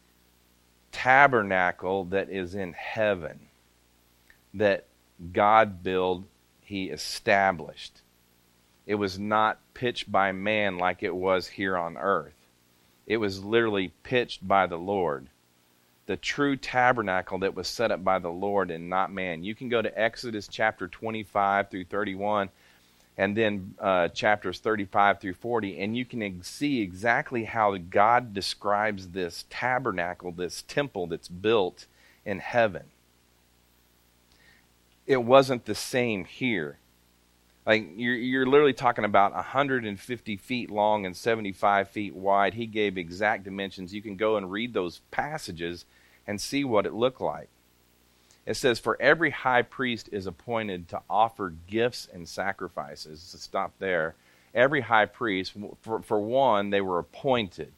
tabernacle 0.94 2.06
that 2.06 2.30
is 2.30 2.56
in 2.56 2.72
heaven 2.72 3.48
that 4.54 4.86
God 5.34 5.84
built, 5.84 6.24
He 6.62 6.86
established. 6.86 8.02
It 8.86 8.96
was 8.96 9.20
not 9.20 9.60
pitched 9.74 10.10
by 10.12 10.32
man 10.32 10.78
like 10.78 11.04
it 11.04 11.16
was 11.16 11.48
here 11.48 11.78
on 11.78 11.98
earth. 11.98 12.36
It 13.06 13.18
was 13.18 13.44
literally 13.44 13.92
pitched 14.04 14.48
by 14.48 14.68
the 14.68 14.78
Lord. 14.78 15.28
The 16.06 16.18
true 16.18 16.56
tabernacle 16.56 17.40
that 17.40 17.56
was 17.56 17.68
set 17.68 17.92
up 17.92 18.04
by 18.04 18.20
the 18.20 18.32
Lord 18.32 18.72
and 18.72 18.90
not 18.90 19.12
man. 19.12 19.44
You 19.44 19.56
can 19.56 19.70
go 19.70 19.82
to 19.82 20.00
Exodus 20.00 20.48
chapter 20.48 20.88
25 20.88 21.70
through 21.70 21.86
31 21.86 22.50
and 23.18 23.38
then 23.38 23.76
uh, 23.80 24.08
chapters 24.10 24.60
35 24.60 25.20
through 25.20 25.34
40, 25.34 25.80
and 25.80 25.96
you 25.96 26.06
can 26.06 26.42
see 26.44 26.82
exactly 26.82 27.44
how 27.44 27.78
God 27.78 28.34
describes 28.34 29.10
this 29.10 29.46
tabernacle, 29.50 30.32
this 30.32 30.64
temple 30.68 31.08
that's 31.08 31.28
built 31.28 31.86
in 32.26 32.40
heaven. 32.40 32.84
It 35.06 35.24
wasn't 35.24 35.66
the 35.66 35.76
same 35.76 36.26
here. 36.26 36.78
Like 37.66 37.92
you're, 37.96 38.16
you're 38.16 38.46
literally 38.46 38.74
talking 38.74 39.06
about 39.06 39.34
150 39.34 40.38
feet 40.38 40.72
long 40.72 41.06
and 41.06 41.16
75 41.16 41.90
feet 41.90 42.16
wide. 42.16 42.56
He 42.56 42.66
gave 42.66 42.98
exact 42.98 43.44
dimensions. 43.44 43.94
You 43.94 44.02
can 44.02 44.16
go 44.16 44.38
and 44.38 44.52
read 44.52 44.74
those 44.74 45.02
passages 45.12 45.86
and 46.26 46.42
see 46.42 46.64
what 46.64 46.86
it 46.86 46.94
looked 46.94 47.22
like. 47.22 47.50
It 48.46 48.56
says, 48.56 48.80
For 48.80 49.02
every 49.02 49.30
high 49.32 49.62
priest 49.62 50.10
is 50.12 50.28
appointed 50.28 50.90
to 50.90 51.02
offer 51.10 51.54
gifts 51.68 52.08
and 52.12 52.28
sacrifices. 52.28 53.32
To 53.32 53.38
stop 53.38 53.74
there. 53.80 54.16
Every 54.54 54.82
high 54.82 55.06
priest, 55.06 55.54
for, 55.82 56.02
for 56.02 56.20
one, 56.20 56.70
they 56.70 56.82
were 56.82 57.00
appointed. 57.00 57.74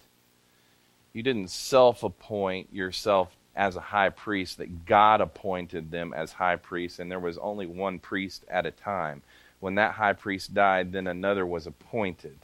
You 1.13 1.23
didn't 1.23 1.49
self 1.49 2.03
appoint 2.03 2.73
yourself 2.73 3.37
as 3.55 3.77
a 3.77 3.81
high 3.81 4.09
priest, 4.09 4.57
that 4.57 4.85
God 4.85 5.21
appointed 5.21 5.89
them 5.89 6.13
as 6.13 6.33
high 6.33 6.57
priests, 6.57 6.99
and 6.99 7.09
there 7.09 7.19
was 7.19 7.37
only 7.37 7.65
one 7.65 7.99
priest 7.99 8.43
at 8.49 8.65
a 8.65 8.71
time. 8.71 9.21
When 9.61 9.75
that 9.75 9.93
high 9.93 10.11
priest 10.11 10.53
died, 10.53 10.91
then 10.91 11.07
another 11.07 11.45
was 11.45 11.65
appointed. 11.65 12.39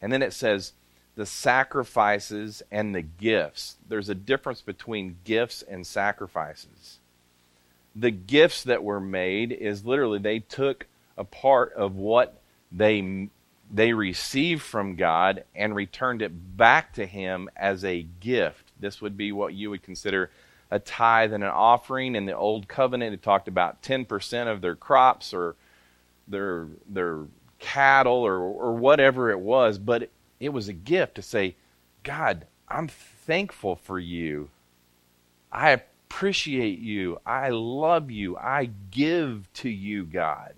And 0.00 0.12
then 0.12 0.22
it 0.22 0.32
says, 0.32 0.74
the 1.16 1.26
sacrifices 1.26 2.62
and 2.70 2.94
the 2.94 3.02
gifts. 3.02 3.78
There's 3.88 4.08
a 4.08 4.14
difference 4.14 4.60
between 4.60 5.16
gifts 5.24 5.62
and 5.62 5.84
sacrifices 5.84 7.00
the 7.94 8.10
gifts 8.10 8.64
that 8.64 8.82
were 8.82 9.00
made 9.00 9.52
is 9.52 9.84
literally 9.84 10.18
they 10.18 10.40
took 10.40 10.86
a 11.16 11.24
part 11.24 11.72
of 11.74 11.96
what 11.96 12.40
they 12.70 13.28
they 13.70 13.92
received 13.92 14.62
from 14.62 14.96
God 14.96 15.44
and 15.54 15.74
returned 15.74 16.22
it 16.22 16.56
back 16.56 16.94
to 16.94 17.04
him 17.04 17.50
as 17.54 17.84
a 17.84 18.06
gift. 18.20 18.72
This 18.80 19.02
would 19.02 19.16
be 19.16 19.30
what 19.30 19.52
you 19.52 19.70
would 19.70 19.82
consider 19.82 20.30
a 20.70 20.78
tithe 20.78 21.32
and 21.32 21.44
an 21.44 21.50
offering. 21.50 22.14
In 22.14 22.24
the 22.24 22.36
old 22.36 22.68
covenant, 22.68 23.14
it 23.14 23.22
talked 23.22 23.48
about 23.48 23.82
10% 23.82 24.50
of 24.50 24.60
their 24.60 24.74
crops 24.74 25.34
or 25.34 25.56
their 26.26 26.66
their 26.88 27.24
cattle 27.58 28.24
or 28.24 28.38
or 28.38 28.74
whatever 28.74 29.30
it 29.30 29.40
was, 29.40 29.78
but 29.78 30.10
it, 30.40 30.50
was 30.50 30.68
a 30.68 30.72
gift 30.72 31.16
to 31.16 31.22
say, 31.22 31.56
God, 32.02 32.46
I'm 32.68 32.88
thankful 32.88 33.76
for 33.76 33.98
you. 33.98 34.50
I 35.50 35.82
appreciate 36.08 36.78
you. 36.78 37.20
I 37.26 37.50
love 37.50 38.10
you. 38.10 38.36
I 38.38 38.70
give 38.90 39.46
to 39.54 39.68
you, 39.68 40.04
God. 40.04 40.54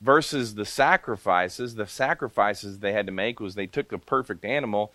Versus 0.00 0.54
the 0.54 0.64
sacrifices, 0.64 1.74
the 1.74 1.86
sacrifices 1.86 2.78
they 2.78 2.92
had 2.92 3.06
to 3.06 3.12
make 3.12 3.38
was 3.38 3.54
they 3.54 3.66
took 3.66 3.92
a 3.92 3.98
perfect 3.98 4.46
animal 4.46 4.90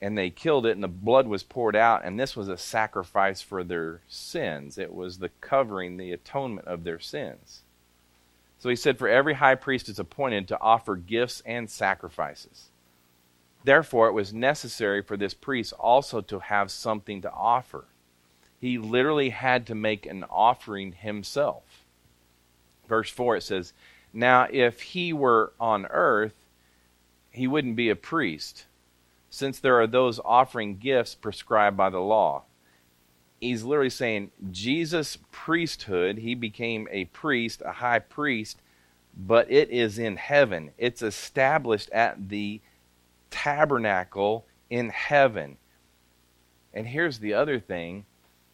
and 0.00 0.16
they 0.16 0.30
killed 0.30 0.66
it 0.66 0.72
and 0.72 0.82
the 0.84 0.88
blood 0.88 1.26
was 1.26 1.42
poured 1.42 1.74
out 1.74 2.04
and 2.04 2.20
this 2.20 2.36
was 2.36 2.48
a 2.48 2.58
sacrifice 2.58 3.40
for 3.40 3.64
their 3.64 4.00
sins. 4.08 4.76
It 4.76 4.94
was 4.94 5.18
the 5.18 5.30
covering, 5.40 5.96
the 5.96 6.12
atonement 6.12 6.68
of 6.68 6.84
their 6.84 7.00
sins. 7.00 7.62
So 8.58 8.68
he 8.68 8.76
said, 8.76 8.98
For 8.98 9.08
every 9.08 9.34
high 9.34 9.54
priest 9.54 9.88
is 9.88 9.98
appointed 9.98 10.46
to 10.48 10.60
offer 10.60 10.96
gifts 10.96 11.42
and 11.46 11.70
sacrifices. 11.70 12.68
Therefore, 13.64 14.08
it 14.08 14.12
was 14.12 14.34
necessary 14.34 15.02
for 15.02 15.16
this 15.16 15.34
priest 15.34 15.72
also 15.72 16.20
to 16.20 16.40
have 16.40 16.70
something 16.70 17.22
to 17.22 17.32
offer 17.32 17.86
he 18.60 18.78
literally 18.78 19.30
had 19.30 19.66
to 19.66 19.74
make 19.74 20.06
an 20.06 20.24
offering 20.30 20.92
himself. 20.92 21.84
Verse 22.88 23.10
4 23.10 23.36
it 23.36 23.42
says, 23.42 23.72
Now 24.12 24.48
if 24.50 24.80
he 24.80 25.12
were 25.12 25.52
on 25.60 25.86
earth, 25.86 26.34
he 27.30 27.46
wouldn't 27.46 27.76
be 27.76 27.90
a 27.90 27.96
priest, 27.96 28.66
since 29.30 29.60
there 29.60 29.80
are 29.80 29.86
those 29.86 30.18
offering 30.24 30.76
gifts 30.78 31.14
prescribed 31.14 31.76
by 31.76 31.90
the 31.90 32.00
law. 32.00 32.42
He's 33.40 33.62
literally 33.62 33.90
saying 33.90 34.32
Jesus' 34.50 35.18
priesthood, 35.30 36.18
he 36.18 36.34
became 36.34 36.88
a 36.90 37.04
priest, 37.06 37.62
a 37.64 37.72
high 37.72 38.00
priest, 38.00 38.58
but 39.16 39.50
it 39.50 39.70
is 39.70 39.98
in 39.98 40.16
heaven. 40.16 40.72
It's 40.78 41.02
established 41.02 41.90
at 41.90 42.28
the 42.28 42.60
tabernacle 43.30 44.44
in 44.70 44.88
heaven. 44.88 45.56
And 46.74 46.86
here's 46.86 47.18
the 47.18 47.34
other 47.34 47.60
thing 47.60 48.04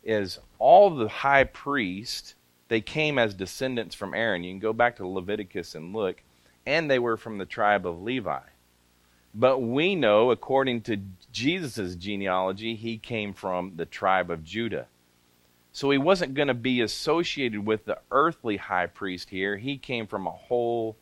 is 0.05 0.39
all 0.59 0.91
the 0.91 1.09
high 1.09 1.45
priests, 1.45 2.35
they 2.69 2.81
came 2.81 3.19
as 3.19 3.35
descendants 3.35 3.95
from 3.95 4.15
Aaron. 4.15 4.45
You 4.45 4.53
can 4.53 4.61
go 4.61 4.73
back 4.73 4.97
to 4.97 5.07
Leviticus 5.07 5.75
and 5.75 5.95
look, 5.95 6.23
and 6.67 6.91
they 6.91 6.99
were 6.99 7.17
from 7.17 7.39
the 7.39 7.47
tribe 7.47 7.87
of 7.87 8.03
Levi. 8.03 8.41
But 9.35 9.59
we 9.59 9.97
know, 9.97 10.31
according 10.31 10.83
to 10.83 11.01
Jesus' 11.33 11.97
genealogy, 11.97 12.77
he 12.77 12.99
came 12.99 13.33
from 13.33 13.73
the 13.77 13.87
tribe 13.87 14.31
of 14.31 14.45
Judah. 14.45 14.87
So 15.73 15.91
he 15.91 15.99
wasn't 15.99 16.35
going 16.35 16.49
to 16.49 16.55
be 16.55 16.81
associated 16.81 17.67
with 17.67 17.85
the 17.85 17.99
earthly 18.13 18.59
high 18.59 18.87
priest 18.87 19.31
here. 19.31 19.57
He 19.57 19.77
came 19.77 20.07
from 20.07 20.27
a 20.27 20.31
whole 20.31 20.97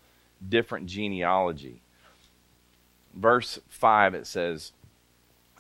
different 0.49 0.87
genealogy. 0.87 1.83
Verse 3.15 3.59
5 3.69 4.15
it 4.15 4.27
says, 4.27 4.73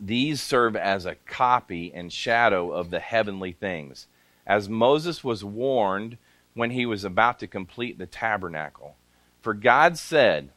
these 0.04 0.42
serve 0.42 0.74
as 0.74 1.06
a 1.06 1.14
copy 1.14 1.92
and 1.94 2.12
shadow 2.12 2.72
of 2.72 2.90
the 2.90 2.98
heavenly 2.98 3.52
things, 3.52 4.08
as 4.44 4.68
Moses 4.68 5.22
was 5.22 5.44
warned 5.44 6.18
when 6.54 6.72
he 6.72 6.84
was 6.84 7.04
about 7.04 7.38
to 7.38 7.46
complete 7.46 7.98
the 7.98 8.06
tabernacle. 8.06 8.96
For 9.40 9.54
God 9.54 9.96
said, 9.96 10.50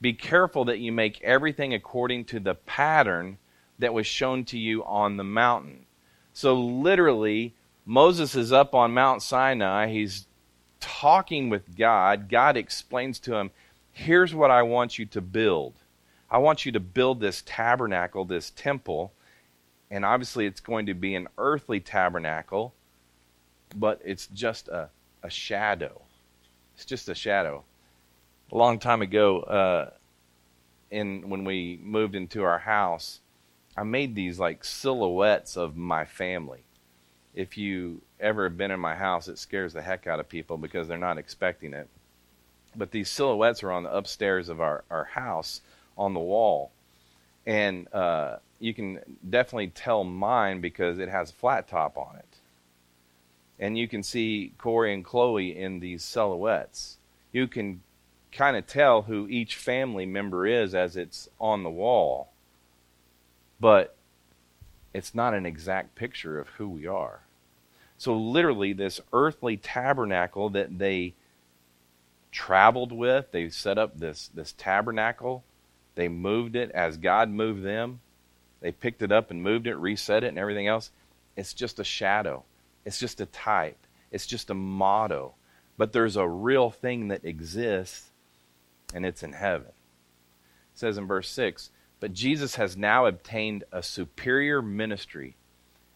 Be 0.00 0.12
careful 0.12 0.64
that 0.66 0.78
you 0.78 0.92
make 0.92 1.20
everything 1.22 1.74
according 1.74 2.26
to 2.26 2.38
the 2.38 2.54
pattern 2.54 3.38
that 3.80 3.92
was 3.92 4.06
shown 4.06 4.44
to 4.46 4.58
you 4.58 4.84
on 4.84 5.16
the 5.16 5.24
mountain. 5.24 5.86
So, 6.32 6.54
literally, 6.54 7.54
Moses 7.84 8.36
is 8.36 8.52
up 8.52 8.72
on 8.72 8.94
Mount 8.94 9.20
Sinai. 9.20 9.88
He's 9.88 10.26
talking 10.78 11.50
with 11.50 11.76
God. 11.76 12.28
God 12.28 12.56
explains 12.56 13.18
to 13.20 13.34
him, 13.34 13.50
Here's 13.90 14.34
what 14.34 14.50
I 14.52 14.62
want 14.62 14.98
you 14.98 15.06
to 15.06 15.20
build. 15.20 15.74
I 16.30 16.38
want 16.38 16.66
you 16.66 16.72
to 16.72 16.80
build 16.80 17.20
this 17.20 17.42
tabernacle, 17.46 18.24
this 18.24 18.50
temple. 18.50 19.12
And 19.90 20.04
obviously, 20.04 20.46
it's 20.46 20.60
going 20.60 20.86
to 20.86 20.94
be 20.94 21.14
an 21.14 21.28
earthly 21.38 21.80
tabernacle, 21.80 22.74
but 23.76 24.00
it's 24.04 24.26
just 24.26 24.68
a, 24.68 24.88
a 25.22 25.30
shadow. 25.30 26.02
It's 26.74 26.84
just 26.84 27.08
a 27.08 27.14
shadow. 27.14 27.64
A 28.52 28.56
long 28.56 28.78
time 28.78 29.02
ago, 29.02 29.40
uh, 29.40 29.90
in 30.90 31.28
when 31.28 31.44
we 31.44 31.78
moved 31.82 32.14
into 32.14 32.42
our 32.42 32.58
house, 32.58 33.20
I 33.76 33.82
made 33.82 34.14
these 34.14 34.38
like 34.38 34.64
silhouettes 34.64 35.56
of 35.56 35.76
my 35.76 36.04
family. 36.04 36.64
If 37.34 37.58
you 37.58 38.00
ever 38.18 38.44
have 38.44 38.56
been 38.56 38.70
in 38.70 38.80
my 38.80 38.94
house, 38.94 39.28
it 39.28 39.38
scares 39.38 39.74
the 39.74 39.82
heck 39.82 40.06
out 40.06 40.20
of 40.20 40.28
people 40.28 40.56
because 40.56 40.88
they're 40.88 40.96
not 40.96 41.18
expecting 41.18 41.74
it. 41.74 41.88
But 42.74 42.90
these 42.90 43.10
silhouettes 43.10 43.62
are 43.62 43.72
on 43.72 43.84
the 43.84 43.94
upstairs 43.94 44.48
of 44.48 44.60
our, 44.60 44.84
our 44.90 45.04
house 45.04 45.60
on 45.96 46.14
the 46.14 46.20
wall, 46.20 46.70
and 47.46 47.92
uh, 47.92 48.36
you 48.58 48.74
can 48.74 49.00
definitely 49.28 49.68
tell 49.68 50.04
mine 50.04 50.60
because 50.60 50.98
it 50.98 51.08
has 51.08 51.30
a 51.30 51.34
flat 51.34 51.68
top 51.68 51.96
on 51.96 52.16
it. 52.16 52.24
And 53.58 53.78
you 53.78 53.88
can 53.88 54.02
see 54.02 54.52
Corey 54.58 54.92
and 54.92 55.04
Chloe 55.04 55.56
in 55.56 55.80
these 55.80 56.04
silhouettes. 56.04 56.98
You 57.32 57.46
can 57.46 57.82
kind 58.32 58.56
of 58.56 58.66
tell 58.66 59.02
who 59.02 59.26
each 59.28 59.56
family 59.56 60.04
member 60.04 60.46
is 60.46 60.74
as 60.74 60.96
it's 60.96 61.28
on 61.40 61.62
the 61.62 61.70
wall. 61.70 62.28
But 63.58 63.96
it's 64.92 65.14
not 65.14 65.34
an 65.34 65.46
exact 65.46 65.94
picture 65.94 66.38
of 66.38 66.48
who 66.48 66.68
we 66.68 66.86
are. 66.86 67.20
So, 67.98 68.14
literally, 68.14 68.72
this 68.74 69.00
earthly 69.12 69.56
tabernacle 69.56 70.50
that 70.50 70.78
they 70.78 71.14
traveled 72.30 72.92
with, 72.92 73.30
they 73.30 73.48
set 73.48 73.78
up 73.78 73.98
this, 73.98 74.28
this 74.34 74.52
tabernacle, 74.52 75.44
they 75.96 76.08
moved 76.08 76.54
it 76.54 76.70
as 76.70 76.98
God 76.98 77.28
moved 77.28 77.64
them. 77.64 78.00
They 78.60 78.70
picked 78.70 79.02
it 79.02 79.10
up 79.10 79.30
and 79.30 79.42
moved 79.42 79.66
it, 79.66 79.74
reset 79.74 80.22
it, 80.22 80.28
and 80.28 80.38
everything 80.38 80.68
else. 80.68 80.92
It's 81.36 81.52
just 81.52 81.80
a 81.80 81.84
shadow, 81.84 82.44
it's 82.84 83.00
just 83.00 83.20
a 83.20 83.26
type, 83.26 83.78
it's 84.12 84.26
just 84.26 84.50
a 84.50 84.54
motto. 84.54 85.34
But 85.76 85.92
there's 85.92 86.16
a 86.16 86.28
real 86.28 86.70
thing 86.70 87.08
that 87.08 87.24
exists, 87.24 88.10
and 88.94 89.04
it's 89.04 89.22
in 89.22 89.32
heaven. 89.32 89.68
It 89.68 90.78
says 90.78 90.96
in 90.96 91.06
verse 91.06 91.28
6 91.30 91.70
But 91.98 92.14
Jesus 92.14 92.54
has 92.54 92.76
now 92.76 93.06
obtained 93.06 93.64
a 93.72 93.82
superior 93.82 94.62
ministry, 94.62 95.36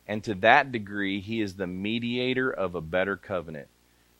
and 0.06 0.24
to 0.24 0.34
that 0.36 0.72
degree, 0.72 1.20
he 1.20 1.40
is 1.40 1.54
the 1.54 1.66
mediator 1.66 2.50
of 2.50 2.74
a 2.74 2.80
better 2.80 3.16
covenant, 3.16 3.68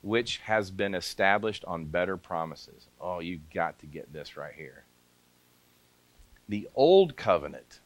which 0.03 0.39
has 0.39 0.71
been 0.71 0.95
established 0.95 1.65
on 1.67 1.87
better 1.87 2.17
promises. 2.17 2.89
Oh, 3.01 3.21
you've 3.21 3.51
got 3.53 3.79
to 3.81 3.87
get 3.87 4.13
this 4.13 4.37
right 4.37 4.55
here. 4.55 4.85
The 6.51 6.69
old 6.75 7.17
covenant 7.17 7.79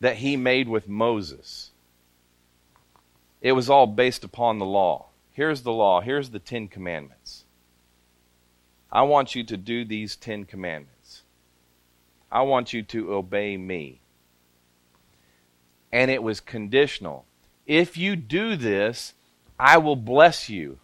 that 0.00 0.16
he 0.16 0.36
made 0.36 0.68
with 0.68 0.88
Moses, 0.88 1.70
it 3.40 3.52
was 3.52 3.70
all 3.70 3.86
based 3.86 4.24
upon 4.24 4.58
the 4.58 4.66
law. 4.66 5.06
Here's 5.30 5.62
the 5.62 5.72
law. 5.72 6.00
Here's 6.00 6.30
the 6.30 6.40
Ten 6.40 6.66
Commandments. 6.66 7.44
I 8.90 9.02
want 9.02 9.36
you 9.36 9.44
to 9.44 9.56
do 9.56 9.84
these 9.84 10.16
Ten 10.16 10.44
Commandments. 10.44 11.22
I 12.28 12.42
want 12.42 12.72
you 12.72 12.82
to 12.82 13.14
obey 13.14 13.56
me. 13.56 14.00
And 15.92 16.10
it 16.10 16.24
was 16.24 16.40
conditional. 16.40 17.24
If 17.68 17.96
you 17.96 18.16
do 18.16 18.56
this, 18.56 19.14
I 19.60 19.78
will 19.78 19.94
bless 19.94 20.48
you. 20.48 20.80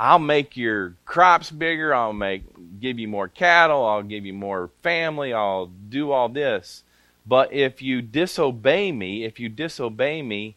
I'll 0.00 0.20
make 0.20 0.56
your 0.56 0.94
crops 1.04 1.50
bigger. 1.50 1.92
I'll 1.92 2.12
make 2.12 2.44
give 2.78 3.00
you 3.00 3.08
more 3.08 3.26
cattle. 3.26 3.84
I'll 3.84 4.04
give 4.04 4.24
you 4.24 4.32
more 4.32 4.70
family. 4.82 5.32
I'll 5.32 5.66
do 5.66 6.12
all 6.12 6.28
this. 6.28 6.84
But 7.26 7.52
if 7.52 7.82
you 7.82 8.00
disobey 8.00 8.92
me, 8.92 9.24
if 9.24 9.40
you 9.40 9.48
disobey 9.48 10.22
me, 10.22 10.54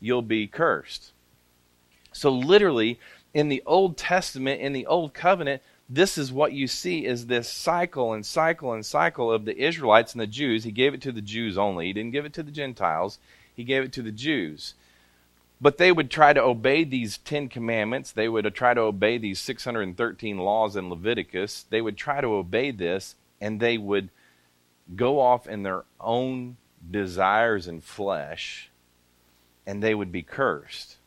you'll 0.00 0.22
be 0.22 0.46
cursed. 0.46 1.12
So 2.12 2.30
literally 2.30 3.00
in 3.34 3.48
the 3.48 3.62
Old 3.66 3.96
Testament, 3.98 4.60
in 4.60 4.72
the 4.72 4.86
Old 4.86 5.12
Covenant, 5.12 5.62
this 5.88 6.16
is 6.16 6.32
what 6.32 6.52
you 6.52 6.68
see 6.68 7.04
is 7.04 7.26
this 7.26 7.48
cycle 7.48 8.12
and 8.12 8.24
cycle 8.24 8.72
and 8.72 8.86
cycle 8.86 9.30
of 9.32 9.44
the 9.44 9.56
Israelites 9.56 10.12
and 10.12 10.20
the 10.20 10.26
Jews. 10.26 10.64
He 10.64 10.72
gave 10.72 10.94
it 10.94 11.02
to 11.02 11.12
the 11.12 11.20
Jews 11.20 11.58
only. 11.58 11.86
He 11.86 11.92
didn't 11.92 12.12
give 12.12 12.24
it 12.24 12.32
to 12.34 12.42
the 12.42 12.50
Gentiles. 12.52 13.18
He 13.54 13.64
gave 13.64 13.82
it 13.82 13.92
to 13.94 14.02
the 14.02 14.12
Jews. 14.12 14.74
But 15.60 15.78
they 15.78 15.90
would 15.90 16.10
try 16.10 16.32
to 16.32 16.42
obey 16.42 16.84
these 16.84 17.18
Ten 17.18 17.48
Commandments. 17.48 18.12
They 18.12 18.28
would 18.28 18.54
try 18.54 18.74
to 18.74 18.82
obey 18.82 19.16
these 19.16 19.40
613 19.40 20.38
laws 20.38 20.76
in 20.76 20.90
Leviticus. 20.90 21.64
They 21.70 21.80
would 21.80 21.96
try 21.96 22.20
to 22.20 22.34
obey 22.34 22.70
this, 22.70 23.14
and 23.40 23.58
they 23.58 23.78
would 23.78 24.10
go 24.94 25.18
off 25.18 25.48
in 25.48 25.62
their 25.62 25.84
own 25.98 26.58
desires 26.88 27.66
and 27.66 27.82
flesh, 27.82 28.70
and 29.66 29.82
they 29.82 29.94
would 29.94 30.12
be 30.12 30.22
cursed. 30.22 30.98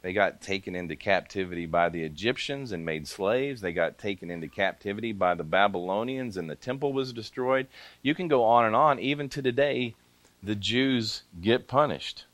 They 0.00 0.12
got 0.12 0.40
taken 0.40 0.76
into 0.76 0.94
captivity 0.94 1.66
by 1.66 1.88
the 1.88 2.04
Egyptians 2.04 2.70
and 2.70 2.84
made 2.84 3.08
slaves. 3.08 3.60
They 3.60 3.72
got 3.72 3.98
taken 3.98 4.30
into 4.30 4.46
captivity 4.46 5.12
by 5.12 5.34
the 5.34 5.42
Babylonians, 5.42 6.36
and 6.36 6.48
the 6.48 6.54
temple 6.54 6.92
was 6.92 7.12
destroyed. 7.12 7.66
You 8.02 8.14
can 8.14 8.28
go 8.28 8.44
on 8.44 8.64
and 8.64 8.76
on. 8.76 9.00
Even 9.00 9.28
to 9.30 9.42
today, 9.42 9.96
the 10.40 10.54
Jews 10.54 11.22
get 11.40 11.66
punished. 11.66 12.26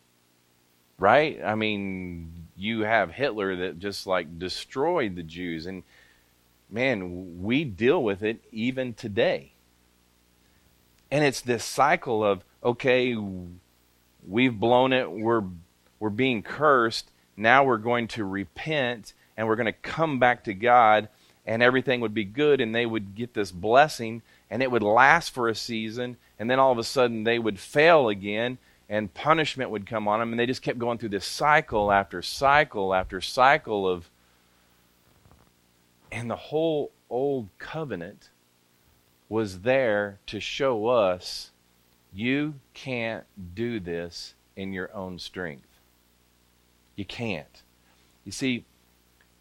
Right? 0.99 1.41
I 1.45 1.55
mean, 1.55 2.47
you 2.57 2.83
have 2.83 3.11
Hitler 3.11 3.57
that 3.57 3.79
just 3.79 4.07
like 4.07 4.39
destroyed 4.39 5.17
the 5.17 5.23
Jews. 5.23 5.67
And 5.67 5.83
man, 6.71 7.43
we 7.43 7.65
deal 7.65 8.03
with 8.03 8.23
it 8.23 8.39
even 8.53 8.95
today. 8.95 9.53
And 11.11 11.25
it's 11.25 11.41
this 11.41 11.65
cycle 11.65 12.25
of, 12.25 12.45
okay, 12.63 13.17
we've 14.27 14.59
blown 14.59 14.93
it, 14.93 15.11
we're, 15.11 15.45
we're 15.99 16.11
being 16.11 16.43
cursed 16.43 17.11
now 17.37 17.65
we're 17.65 17.79
going 17.79 18.09
to 18.09 18.25
repent 18.25 19.13
and 19.37 19.47
we're 19.47 19.57
going 19.57 19.67
to 19.67 19.73
come 19.73 20.19
back 20.19 20.45
to 20.45 20.55
God 20.55 21.09
and 21.47 21.63
everything 21.63 22.01
would 22.01 22.15
be 22.15 22.25
good 22.25 22.61
and 22.61 22.75
they 22.75 22.87
would 22.87 23.15
get 23.15 23.35
this 23.35 23.51
blessing 23.51 24.23
and 24.51 24.63
it 24.63 24.71
would 24.71 24.83
last 24.83 25.31
for 25.31 25.49
a 25.49 25.55
season 25.55 26.17
and 26.39 26.51
then 26.51 26.59
all 26.59 26.73
of 26.73 26.79
a 26.79 26.85
sudden 26.85 27.25
they 27.25 27.39
would 27.39 27.59
fail 27.59 28.09
again 28.09 28.59
and 28.89 29.13
punishment 29.15 29.71
would 29.71 29.87
come 29.87 30.07
on 30.09 30.21
them 30.21 30.33
and 30.33 30.39
they 30.39 30.47
just 30.47 30.63
kept 30.63 30.79
going 30.79 30.99
through 30.99 31.09
this 31.09 31.27
cycle 31.27 31.91
after 31.91 32.23
cycle 32.23 32.95
after 32.95 33.21
cycle 33.21 33.89
of 33.89 34.11
and 36.13 36.31
the 36.31 36.37
whole 36.37 36.91
old 37.11 37.49
covenant 37.59 38.29
was 39.29 39.61
there 39.61 40.19
to 40.27 40.39
show 40.39 40.87
us 40.87 41.51
you 42.13 42.55
can't 42.75 43.25
do 43.55 43.81
this 43.81 44.35
in 44.57 44.73
your 44.73 44.95
own 44.95 45.19
strength 45.19 45.75
you 46.97 47.05
can't. 47.05 47.63
You 48.25 48.33
see, 48.33 48.65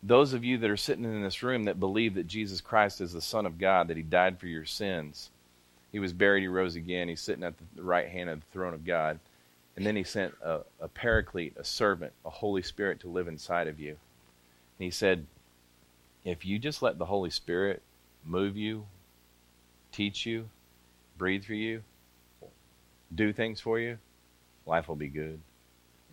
those 0.01 0.33
of 0.33 0.43
you 0.43 0.57
that 0.57 0.69
are 0.69 0.77
sitting 0.77 1.05
in 1.05 1.23
this 1.23 1.43
room 1.43 1.63
that 1.65 1.79
believe 1.79 2.15
that 2.15 2.27
Jesus 2.27 2.61
Christ 2.61 2.99
is 3.01 3.13
the 3.13 3.21
Son 3.21 3.45
of 3.45 3.57
God, 3.57 3.87
that 3.87 3.97
He 3.97 4.03
died 4.03 4.39
for 4.39 4.47
your 4.47 4.65
sins, 4.65 5.29
He 5.91 5.99
was 5.99 6.13
buried, 6.13 6.41
He 6.41 6.47
rose 6.47 6.75
again, 6.75 7.07
He's 7.07 7.21
sitting 7.21 7.43
at 7.43 7.53
the 7.75 7.83
right 7.83 8.07
hand 8.07 8.29
of 8.29 8.39
the 8.39 8.45
throne 8.51 8.73
of 8.73 8.85
God, 8.85 9.19
and 9.75 9.85
then 9.85 9.95
He 9.95 10.03
sent 10.03 10.33
a, 10.43 10.61
a 10.79 10.87
paraclete, 10.87 11.55
a 11.57 11.63
servant, 11.63 12.13
a 12.25 12.29
Holy 12.29 12.61
Spirit 12.61 12.99
to 13.01 13.09
live 13.09 13.27
inside 13.27 13.67
of 13.67 13.79
you. 13.79 13.91
And 13.91 14.85
He 14.85 14.91
said, 14.91 15.25
if 16.23 16.45
you 16.45 16.59
just 16.59 16.81
let 16.81 16.97
the 16.97 17.05
Holy 17.05 17.29
Spirit 17.29 17.81
move 18.23 18.55
you, 18.55 18.85
teach 19.91 20.25
you, 20.25 20.49
breathe 21.17 21.43
for 21.43 21.53
you, 21.53 21.83
do 23.13 23.33
things 23.33 23.59
for 23.59 23.79
you, 23.79 23.97
life 24.65 24.87
will 24.87 24.95
be 24.95 25.07
good 25.07 25.39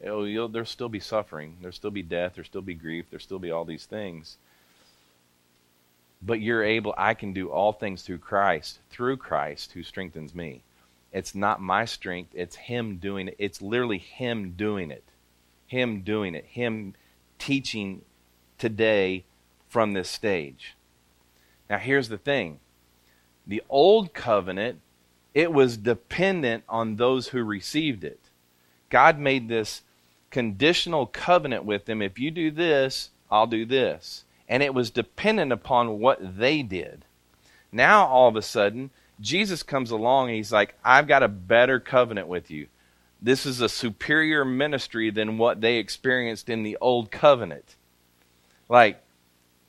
you'll, 0.03 0.49
there'll 0.49 0.67
still 0.67 0.89
be 0.89 1.01
suffering. 1.01 1.57
There'll 1.61 1.73
still 1.73 1.91
be 1.91 2.03
death. 2.03 2.33
There'll 2.35 2.47
still 2.47 2.63
be 2.63 2.75
grief. 2.75 3.07
There'll 3.11 3.23
still 3.23 3.39
be 3.39 3.51
all 3.51 3.65
these 3.65 3.87
things. 3.87 4.37
But 6.23 6.41
you're 6.41 6.65
able, 6.65 6.95
I 6.99 7.15
can 7.15 7.33
do 7.33 7.51
all 7.51 7.73
things 7.73 8.03
through 8.03 8.19
Christ, 8.19 8.79
through 8.91 9.17
Christ 9.17 9.73
who 9.73 9.83
strengthens 9.83 10.35
me. 10.35 10.63
It's 11.13 11.35
not 11.35 11.61
my 11.61 11.85
strength, 11.85 12.33
it's 12.35 12.57
Him 12.57 12.97
doing 12.97 13.29
it. 13.29 13.37
It's 13.39 13.61
literally 13.61 13.99
Him 13.99 14.53
doing 14.53 14.91
it. 14.91 15.05
Him 15.67 16.03
doing 16.03 16.35
it. 16.35 16.45
Him 16.47 16.95
teaching 17.39 18.03
today 18.59 19.25
from 19.69 19.93
this 19.93 20.09
stage. 20.09 20.77
Now, 21.69 21.79
here's 21.79 22.09
the 22.09 22.19
thing 22.19 22.61
the 23.47 23.63
old 23.69 24.13
covenant, 24.13 24.81
it 25.35 25.53
was 25.53 25.77
dependent 25.77 26.65
on 26.69 26.97
those 26.97 27.29
who 27.29 27.43
received 27.43 28.05
it. 28.05 28.21
God 28.91 29.19
made 29.19 29.49
this 29.49 29.83
conditional 30.31 31.07
covenant 31.07 31.65
with 31.65 31.87
them. 31.87 32.03
If 32.03 32.19
you 32.19 32.31
do 32.31 32.51
this, 32.51 33.11
I'll 33.31 33.47
do 33.47 33.65
this. 33.65 34.25
And 34.49 34.63
it 34.63 34.75
was 34.75 34.91
dependent 34.91 35.53
upon 35.53 36.01
what 36.01 36.39
they 36.39 36.63
did. 36.63 37.05
Now, 37.73 38.07
all 38.07 38.29
of 38.29 38.37
a 38.37 38.43
sudden, 38.43 38.91
Jesus 39.21 39.63
comes 39.63 39.91
along 39.91 40.29
and 40.29 40.37
he's 40.37 40.53
like, 40.53 40.75
I've 40.85 41.07
got 41.07 41.23
a 41.23 41.29
better 41.29 41.79
covenant 41.79 42.29
with 42.29 42.51
you. 42.51 42.69
This 43.23 43.45
is 43.45 43.61
a 43.61 43.69
superior 43.69 44.45
ministry 44.45 45.11
than 45.11 45.37
what 45.37 45.61
they 45.61 45.77
experienced 45.77 46.49
in 46.49 46.63
the 46.63 46.79
old 46.81 47.11
covenant. 47.11 47.77
Like, 48.69 49.03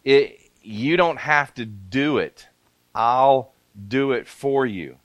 it, 0.05 0.39
you 0.61 0.95
don't 0.95 1.19
have 1.19 1.53
to 1.55 1.65
do 1.65 2.17
it. 2.17 2.47
I'll 2.95 3.51
do 3.87 4.11
it 4.13 4.27
for 4.27 4.65
you. 4.65 4.97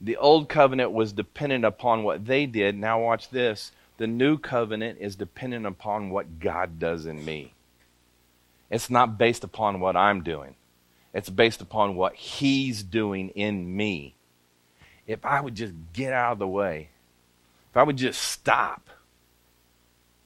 The 0.00 0.16
old 0.16 0.48
covenant 0.48 0.92
was 0.92 1.12
dependent 1.12 1.64
upon 1.64 2.04
what 2.04 2.26
they 2.26 2.46
did. 2.46 2.76
Now, 2.76 3.00
watch 3.00 3.30
this. 3.30 3.72
The 3.96 4.06
new 4.06 4.38
covenant 4.38 4.98
is 5.00 5.16
dependent 5.16 5.66
upon 5.66 6.10
what 6.10 6.38
God 6.38 6.78
does 6.78 7.06
in 7.06 7.24
me. 7.24 7.54
It's 8.70 8.90
not 8.90 9.18
based 9.18 9.44
upon 9.44 9.80
what 9.80 9.96
I'm 9.96 10.22
doing, 10.22 10.54
it's 11.12 11.30
based 11.30 11.60
upon 11.60 11.96
what 11.96 12.14
He's 12.14 12.82
doing 12.82 13.30
in 13.30 13.76
me. 13.76 14.14
If 15.06 15.24
I 15.24 15.40
would 15.40 15.54
just 15.54 15.72
get 15.92 16.12
out 16.12 16.32
of 16.32 16.38
the 16.38 16.48
way, 16.48 16.90
if 17.70 17.76
I 17.76 17.82
would 17.82 17.96
just 17.96 18.20
stop, 18.22 18.90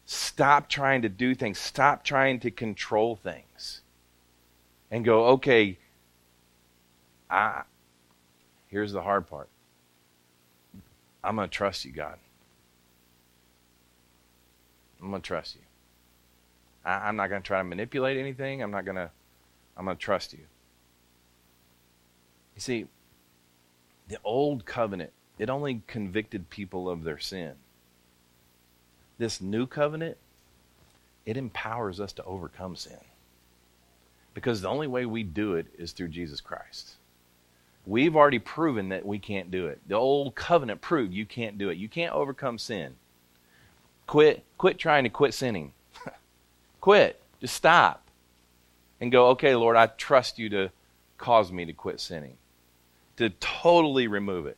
stop 0.07 0.69
trying 0.69 1.03
to 1.03 1.09
do 1.09 1.35
things, 1.35 1.59
stop 1.59 2.05
trying 2.05 2.41
to 2.41 2.51
control 2.51 3.17
things, 3.17 3.83
and 4.91 5.05
go, 5.05 5.27
okay, 5.29 5.79
I, 7.31 7.63
here's 8.69 8.93
the 8.93 9.03
hard 9.03 9.29
part. 9.29 9.49
I'm 11.25 11.37
going 11.37 11.49
to 11.49 11.55
trust 11.55 11.85
you, 11.85 11.93
God. 11.93 12.19
I'm 15.01 15.11
going 15.11 15.23
to 15.23 15.27
trust 15.27 15.55
you. 15.55 15.63
I, 16.85 17.09
am 17.09 17.17
not 17.17 17.29
going 17.29 17.43
to 17.43 17.47
try 17.47 17.59
to 17.59 17.65
manipulate 17.65 18.17
anything. 18.17 18.63
I'm 18.63 18.71
not 18.71 18.85
going 18.85 18.97
to 18.97 19.11
I'm 19.77 19.85
going 19.85 19.97
to 19.97 20.03
trust 20.03 20.33
you. 20.33 20.41
You 22.55 22.61
see, 22.61 22.87
the 24.09 24.19
old 24.25 24.65
covenant, 24.65 25.13
it 25.39 25.49
only 25.49 25.83
convicted 25.87 26.51
people 26.51 26.89
of 26.89 27.05
their 27.05 27.19
sin. 27.19 27.53
This 29.19 29.41
new 29.41 29.67
covenant, 29.67 30.17
it 31.25 31.37
empowers 31.37 32.01
us 32.01 32.13
to 32.15 32.25
overcome 32.25 32.77
sin. 32.77 32.99
Because 34.35 34.61
the 34.61 34.69
only 34.69 34.87
way 34.87 35.07
we 35.07 35.23
do 35.23 35.55
it 35.55 35.67
is 35.79 35.93
through 35.93 36.09
Jesus 36.09 36.41
Christ. 36.41 36.97
We've 37.87 38.15
already 38.15 38.39
proven 38.39 38.91
that 38.91 39.05
we 39.05 39.19
can't 39.19 39.51
do 39.51 39.67
it. 39.67 39.81
The 39.87 39.97
old 39.97 40.35
covenant 40.35 40.81
proved 40.81 41.13
you 41.13 41.27
can't 41.27 41.59
do 41.59 41.69
it. 41.69 41.79
You 41.79 41.89
can't 41.89 42.15
overcome 42.15 42.59
sin. 42.59 42.95
Quit 44.07 44.45
quit 44.59 44.79
trying 44.79 45.05
to 45.05 45.11
quit 45.11 45.35
sinning. 45.35 45.73
quit. 46.81 47.21
Just 47.41 47.55
stop. 47.55 48.05
And 49.01 49.11
go, 49.11 49.29
"Okay, 49.29 49.57
Lord, 49.57 49.77
I 49.77 49.87
trust 49.87 50.39
you 50.39 50.49
to 50.51 50.71
cause 51.19 51.51
me 51.51 51.65
to 51.65 51.73
quit 51.73 51.99
sinning." 51.99 52.37
To 53.17 53.31
totally 53.31 54.07
remove 54.07 54.47
it. 54.47 54.57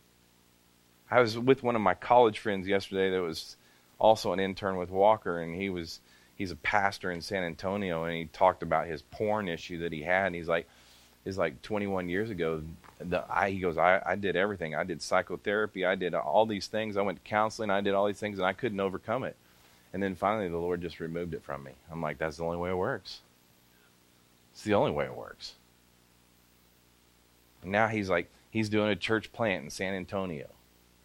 I 1.10 1.20
was 1.20 1.38
with 1.38 1.62
one 1.62 1.76
of 1.76 1.82
my 1.82 1.94
college 1.94 2.38
friends 2.38 2.66
yesterday 2.66 3.10
that 3.10 3.22
was 3.22 3.56
also 3.98 4.32
an 4.32 4.40
intern 4.40 4.76
with 4.76 4.90
Walker 4.90 5.40
and 5.40 5.54
he 5.54 5.70
was 5.70 6.00
he's 6.36 6.50
a 6.50 6.56
pastor 6.56 7.10
in 7.10 7.20
San 7.20 7.44
Antonio 7.44 8.04
and 8.04 8.16
he 8.16 8.24
talked 8.26 8.62
about 8.62 8.86
his 8.86 9.02
porn 9.02 9.48
issue 9.48 9.78
that 9.80 9.92
he 9.92 10.02
had. 10.02 10.26
And 10.26 10.34
he's 10.34 10.48
like 10.48 10.68
is 11.24 11.38
like 11.38 11.62
21 11.62 12.08
years 12.08 12.30
ago 12.30 12.62
the 12.98 13.24
I, 13.30 13.50
he 13.50 13.60
goes 13.60 13.78
I, 13.78 14.02
I 14.04 14.16
did 14.16 14.36
everything. 14.36 14.74
I 14.74 14.84
did 14.84 15.02
psychotherapy. 15.02 15.84
I 15.84 15.94
did 15.94 16.14
all 16.14 16.46
these 16.46 16.66
things. 16.66 16.96
I 16.96 17.02
went 17.02 17.22
to 17.22 17.28
counseling. 17.28 17.70
I 17.70 17.80
did 17.80 17.94
all 17.94 18.06
these 18.06 18.20
things 18.20 18.38
and 18.38 18.46
i 18.46 18.52
couldn't 18.52 18.80
overcome 18.80 19.24
it. 19.24 19.36
And 19.92 20.02
then 20.02 20.14
finally 20.14 20.48
the 20.48 20.58
lord 20.58 20.80
just 20.82 21.00
removed 21.00 21.34
it 21.34 21.42
from 21.42 21.62
me. 21.62 21.72
I'm 21.90 22.02
like 22.02 22.18
that's 22.18 22.38
the 22.38 22.44
only 22.44 22.58
way 22.58 22.70
it 22.70 22.76
works. 22.76 23.20
It's 24.52 24.62
the 24.62 24.74
only 24.74 24.92
way 24.92 25.04
it 25.04 25.16
works. 25.16 25.54
And 27.62 27.72
now 27.72 27.88
he's 27.88 28.10
like 28.10 28.30
he's 28.54 28.70
doing 28.70 28.88
a 28.88 28.96
church 28.96 29.30
plant 29.32 29.64
in 29.64 29.70
san 29.70 29.92
antonio 29.92 30.48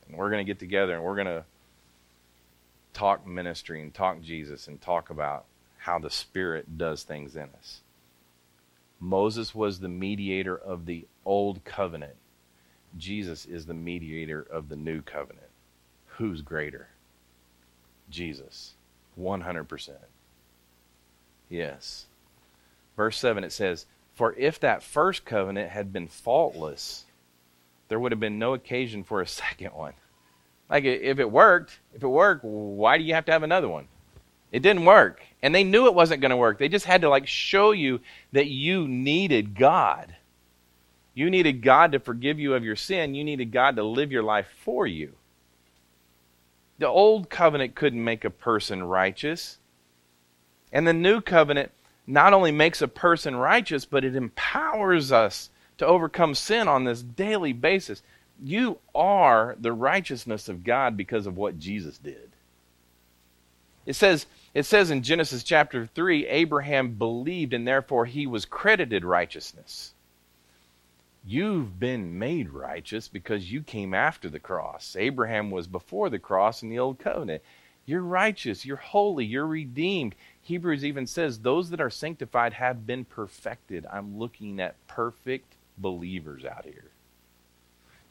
and 0.08 0.16
we're 0.16 0.30
going 0.30 0.46
to 0.46 0.50
get 0.50 0.60
together 0.60 0.96
and 0.96 1.04
we're 1.04 1.16
going 1.16 1.28
to 1.28 1.44
talk 2.94 3.28
ministry 3.28 3.82
and 3.82 3.94
talk 3.94 4.22
jesus 4.22 4.70
and 4.70 4.80
talk 4.80 5.10
about 5.10 5.44
how 5.80 6.00
the 6.00 6.10
spirit 6.10 6.78
does 6.78 7.04
things 7.04 7.36
in 7.36 7.50
us 7.58 7.82
Moses 9.00 9.56
was 9.56 9.80
the 9.80 9.90
mediator 9.90 10.58
of 10.58 10.86
the 10.86 11.08
old 11.26 11.64
covenant. 11.64 12.16
Jesus 12.98 13.46
is 13.46 13.66
the 13.66 13.74
mediator 13.74 14.42
of 14.42 14.68
the 14.68 14.76
new 14.76 15.02
covenant. 15.02 15.48
Who's 16.18 16.42
greater? 16.42 16.90
Jesus. 18.10 18.74
100%. 19.18 19.92
Yes. 21.50 22.08
Verse 22.98 23.18
7 23.18 23.44
it 23.44 23.54
says, 23.54 23.86
For 24.16 24.34
if 24.34 24.60
that 24.60 24.84
first 24.84 25.24
covenant 25.24 25.70
had 25.70 25.94
been 25.94 26.08
faultless, 26.08 27.06
there 27.90 28.00
would 28.00 28.12
have 28.12 28.20
been 28.20 28.40
no 28.40 28.54
occasion 28.54 29.04
for 29.04 29.22
a 29.22 29.28
second 29.44 29.74
one. 29.74 29.94
Like 30.70 30.86
if 30.86 31.20
it 31.20 31.30
worked, 31.30 31.80
if 31.94 32.04
it 32.04 32.08
worked, 32.08 32.44
why 32.44 32.98
do 32.98 33.04
you 33.04 33.16
have 33.16 33.26
to 33.26 33.32
have 33.32 33.44
another 33.44 33.68
one? 33.68 33.88
It 34.52 34.62
didn't 34.62 34.86
work. 34.86 35.22
And 35.42 35.54
they 35.54 35.64
knew 35.64 35.88
it 35.88 35.94
wasn't 35.94 36.22
going 36.22 36.32
to 36.32 36.38
work. 36.38 36.60
They 36.60 36.70
just 36.70 36.86
had 36.86 37.02
to 37.02 37.10
like 37.10 37.28
show 37.28 37.72
you 37.72 38.00
that 38.32 38.48
you 38.48 38.88
needed 38.88 39.56
God. 39.56 40.16
You 41.14 41.30
needed 41.30 41.62
God 41.62 41.92
to 41.92 42.00
forgive 42.00 42.40
you 42.40 42.54
of 42.54 42.64
your 42.64 42.76
sin. 42.76 43.16
You 43.16 43.24
needed 43.24 43.52
God 43.52 43.76
to 43.76 43.84
live 43.84 44.12
your 44.12 44.24
life 44.24 44.48
for 44.64 44.88
you. 44.88 45.14
The 46.78 46.88
old 46.88 47.30
covenant 47.30 47.76
couldn't 47.76 48.04
make 48.04 48.24
a 48.24 48.30
person 48.30 48.84
righteous. 48.84 49.58
And 50.72 50.88
the 50.88 50.94
new 50.94 51.20
covenant 51.20 51.72
not 52.08 52.34
only 52.34 52.52
makes 52.52 52.82
a 52.82 52.88
person 52.88 53.36
righteous, 53.36 53.86
but 53.86 54.06
it 54.06 54.16
empowers 54.16 55.12
us 55.12 55.50
to 55.80 55.86
overcome 55.86 56.36
sin 56.36 56.68
on 56.68 56.84
this 56.84 57.02
daily 57.02 57.54
basis. 57.54 58.04
You 58.42 58.80
are 58.94 59.56
the 59.60 59.74
righteousness 59.74 60.48
of 60.48 60.64
God 60.64 60.96
because 60.96 61.26
of 61.26 61.36
what 61.36 61.60
Jesus 61.60 61.98
did. 61.98 62.30
It 63.86 63.96
says 63.96 64.28
it 64.54 64.64
says 64.64 64.92
in 64.92 65.04
Genesis 65.04 65.44
chapter 65.44 65.86
3 65.86 66.28
Abraham 66.28 66.94
believed 66.94 67.54
and 67.54 67.68
therefore 67.68 68.06
he 68.06 68.28
was 68.28 68.46
credited 68.46 69.04
righteousness. 69.04 69.94
You've 71.26 71.80
been 71.80 72.18
made 72.18 72.50
righteous 72.50 73.08
because 73.08 73.52
you 73.52 73.62
came 73.62 73.94
after 73.94 74.30
the 74.30 74.40
cross. 74.40 74.96
Abraham 74.98 75.52
was 75.52 75.68
before 75.68 76.10
the 76.10 76.20
cross 76.20 76.62
in 76.62 76.70
the 76.70 76.80
old 76.80 77.00
covenant. 77.00 77.42
You're 77.86 78.02
righteous, 78.02 78.66
you're 78.66 78.78
holy, 78.78 79.26
you're 79.26 79.48
redeemed. 79.48 80.16
Hebrews 80.42 80.86
even 80.86 81.08
says 81.08 81.40
those 81.40 81.70
that 81.70 81.82
are 81.82 81.90
sanctified 81.90 82.54
have 82.54 82.86
been 82.86 83.06
perfected. 83.06 83.86
I'm 83.92 84.18
looking 84.20 84.60
at 84.60 84.76
perfect 84.88 85.56
believers 85.80 86.46
out 86.46 86.66
here 86.66 86.92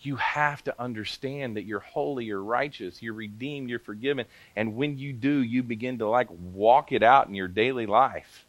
you 0.00 0.16
have 0.16 0.62
to 0.64 0.80
understand 0.80 1.56
that 1.56 1.64
you're 1.64 1.80
holy, 1.80 2.26
you're 2.26 2.42
righteous, 2.42 3.02
you're 3.02 3.14
redeemed, 3.14 3.68
you're 3.68 3.78
forgiven. 3.78 4.26
And 4.54 4.76
when 4.76 4.98
you 4.98 5.12
do, 5.12 5.42
you 5.42 5.62
begin 5.62 5.98
to 5.98 6.08
like 6.08 6.28
walk 6.30 6.92
it 6.92 7.02
out 7.02 7.28
in 7.28 7.34
your 7.34 7.48
daily 7.48 7.86
life. 7.86 8.46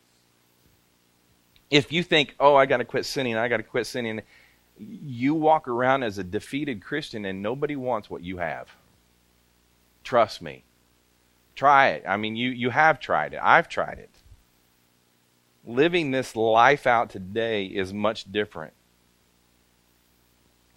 If 1.71 1.91
you 1.91 2.03
think, 2.03 2.35
oh, 2.39 2.55
I 2.55 2.65
got 2.65 2.77
to 2.77 2.85
quit 2.85 3.05
sinning, 3.05 3.35
I 3.35 3.47
got 3.47 3.57
to 3.57 3.63
quit 3.63 3.87
sinning, 3.87 4.21
you 4.77 5.33
walk 5.33 5.67
around 5.67 6.03
as 6.03 6.17
a 6.17 6.23
defeated 6.23 6.83
Christian 6.83 7.25
and 7.25 7.41
nobody 7.41 7.75
wants 7.75 8.09
what 8.09 8.23
you 8.23 8.37
have. 8.37 8.69
Trust 10.03 10.41
me. 10.41 10.63
Try 11.55 11.89
it. 11.89 12.03
I 12.07 12.17
mean, 12.17 12.35
you, 12.35 12.49
you 12.51 12.69
have 12.69 12.99
tried 12.99 13.33
it. 13.33 13.39
I've 13.41 13.67
tried 13.67 13.99
it. 13.99 14.11
Living 15.65 16.11
this 16.11 16.35
life 16.35 16.87
out 16.87 17.09
today 17.09 17.65
is 17.65 17.93
much 17.93 18.31
different. 18.31 18.73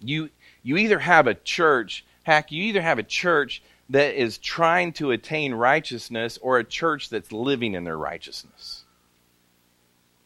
You 0.03 0.29
you 0.63 0.77
either 0.77 0.99
have 0.99 1.27
a 1.27 1.33
church, 1.33 2.05
heck, 2.23 2.51
you 2.51 2.63
either 2.63 2.81
have 2.81 2.99
a 2.99 3.03
church 3.03 3.61
that 3.89 4.15
is 4.15 4.37
trying 4.37 4.93
to 4.93 5.11
attain 5.11 5.53
righteousness 5.53 6.39
or 6.41 6.57
a 6.57 6.63
church 6.63 7.09
that's 7.09 7.31
living 7.31 7.73
in 7.73 7.83
their 7.83 7.97
righteousness. 7.97 8.83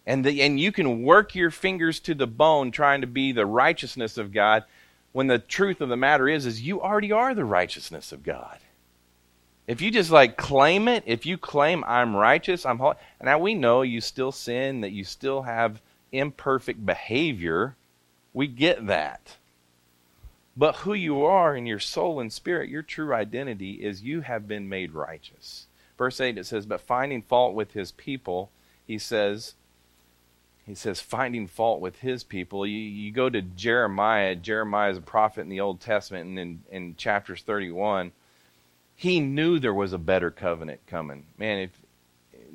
And, 0.06 0.24
the, 0.24 0.42
and 0.42 0.60
you 0.60 0.72
can 0.72 1.04
work 1.04 1.36
your 1.36 1.52
fingers 1.52 2.00
to 2.02 2.16
the 2.16 2.28
bone 2.28 2.72
trying 2.72 3.02
to 3.02 3.08
be 3.08 3.34
the 3.34 3.46
righteousness 3.46 4.18
of 4.18 4.32
God 4.32 4.64
when 5.12 5.28
the 5.28 5.40
truth 5.40 5.82
of 5.82 5.90
the 5.90 5.98
matter 5.98 6.30
is 6.30 6.46
is 6.46 6.62
you 6.62 6.82
already 6.82 7.12
are 7.12 7.34
the 7.34 7.44
righteousness 7.44 8.12
of 8.12 8.24
God. 8.24 8.60
If 9.66 9.82
you 9.82 9.92
just 9.92 10.12
like 10.12 10.38
claim 10.38 10.88
it, 10.88 11.04
if 11.06 11.26
you 11.26 11.38
claim 11.38 11.84
I'm 11.86 12.16
righteous, 12.16 12.66
I'm 12.66 12.78
holy. 12.78 12.96
Now 13.22 13.38
we 13.40 13.54
know 13.54 13.82
you 13.82 14.00
still 14.00 14.32
sin, 14.32 14.80
that 14.82 14.92
you 14.92 15.04
still 15.04 15.42
have 15.42 15.82
imperfect 16.14 16.86
behavior. 16.86 17.76
We 18.34 18.48
get 18.48 18.88
that. 18.88 19.36
But 20.58 20.78
who 20.78 20.94
you 20.94 21.24
are 21.24 21.56
in 21.56 21.68
your 21.68 21.80
soul 21.80 22.20
and 22.20 22.34
spirit, 22.34 22.70
your 22.70 22.82
true 22.82 23.14
identity 23.14 23.74
is 23.74 24.02
you 24.02 24.22
have 24.22 24.48
been 24.48 24.68
made 24.68 24.94
righteous. 24.94 25.68
Verse 26.00 26.20
8 26.20 26.38
it 26.40 26.48
says, 26.48 26.66
But 26.66 26.82
finding 26.82 27.22
fault 27.22 27.54
with 27.54 27.74
his 27.74 27.92
people, 27.92 28.50
he 28.88 28.98
says, 28.98 29.54
he 30.66 30.74
says, 30.74 31.00
finding 31.00 31.48
fault 31.48 31.80
with 31.80 32.00
his 32.00 32.24
people. 32.24 32.66
You, 32.66 32.78
you 32.78 33.12
go 33.12 33.30
to 33.30 33.42
Jeremiah. 33.42 34.36
Jeremiah 34.36 34.92
is 34.92 34.98
a 34.98 35.02
prophet 35.02 35.42
in 35.42 35.50
the 35.50 35.62
Old 35.62 35.80
Testament, 35.80 36.28
and 36.28 36.40
in, 36.40 36.64
in 36.72 36.96
chapters 36.98 37.44
31, 37.44 38.12
he 38.96 39.20
knew 39.20 39.60
there 39.60 39.74
was 39.74 39.94
a 39.94 40.00
better 40.00 40.32
covenant 40.32 40.82
coming. 40.88 41.26
Man, 41.38 41.60
if 41.60 41.72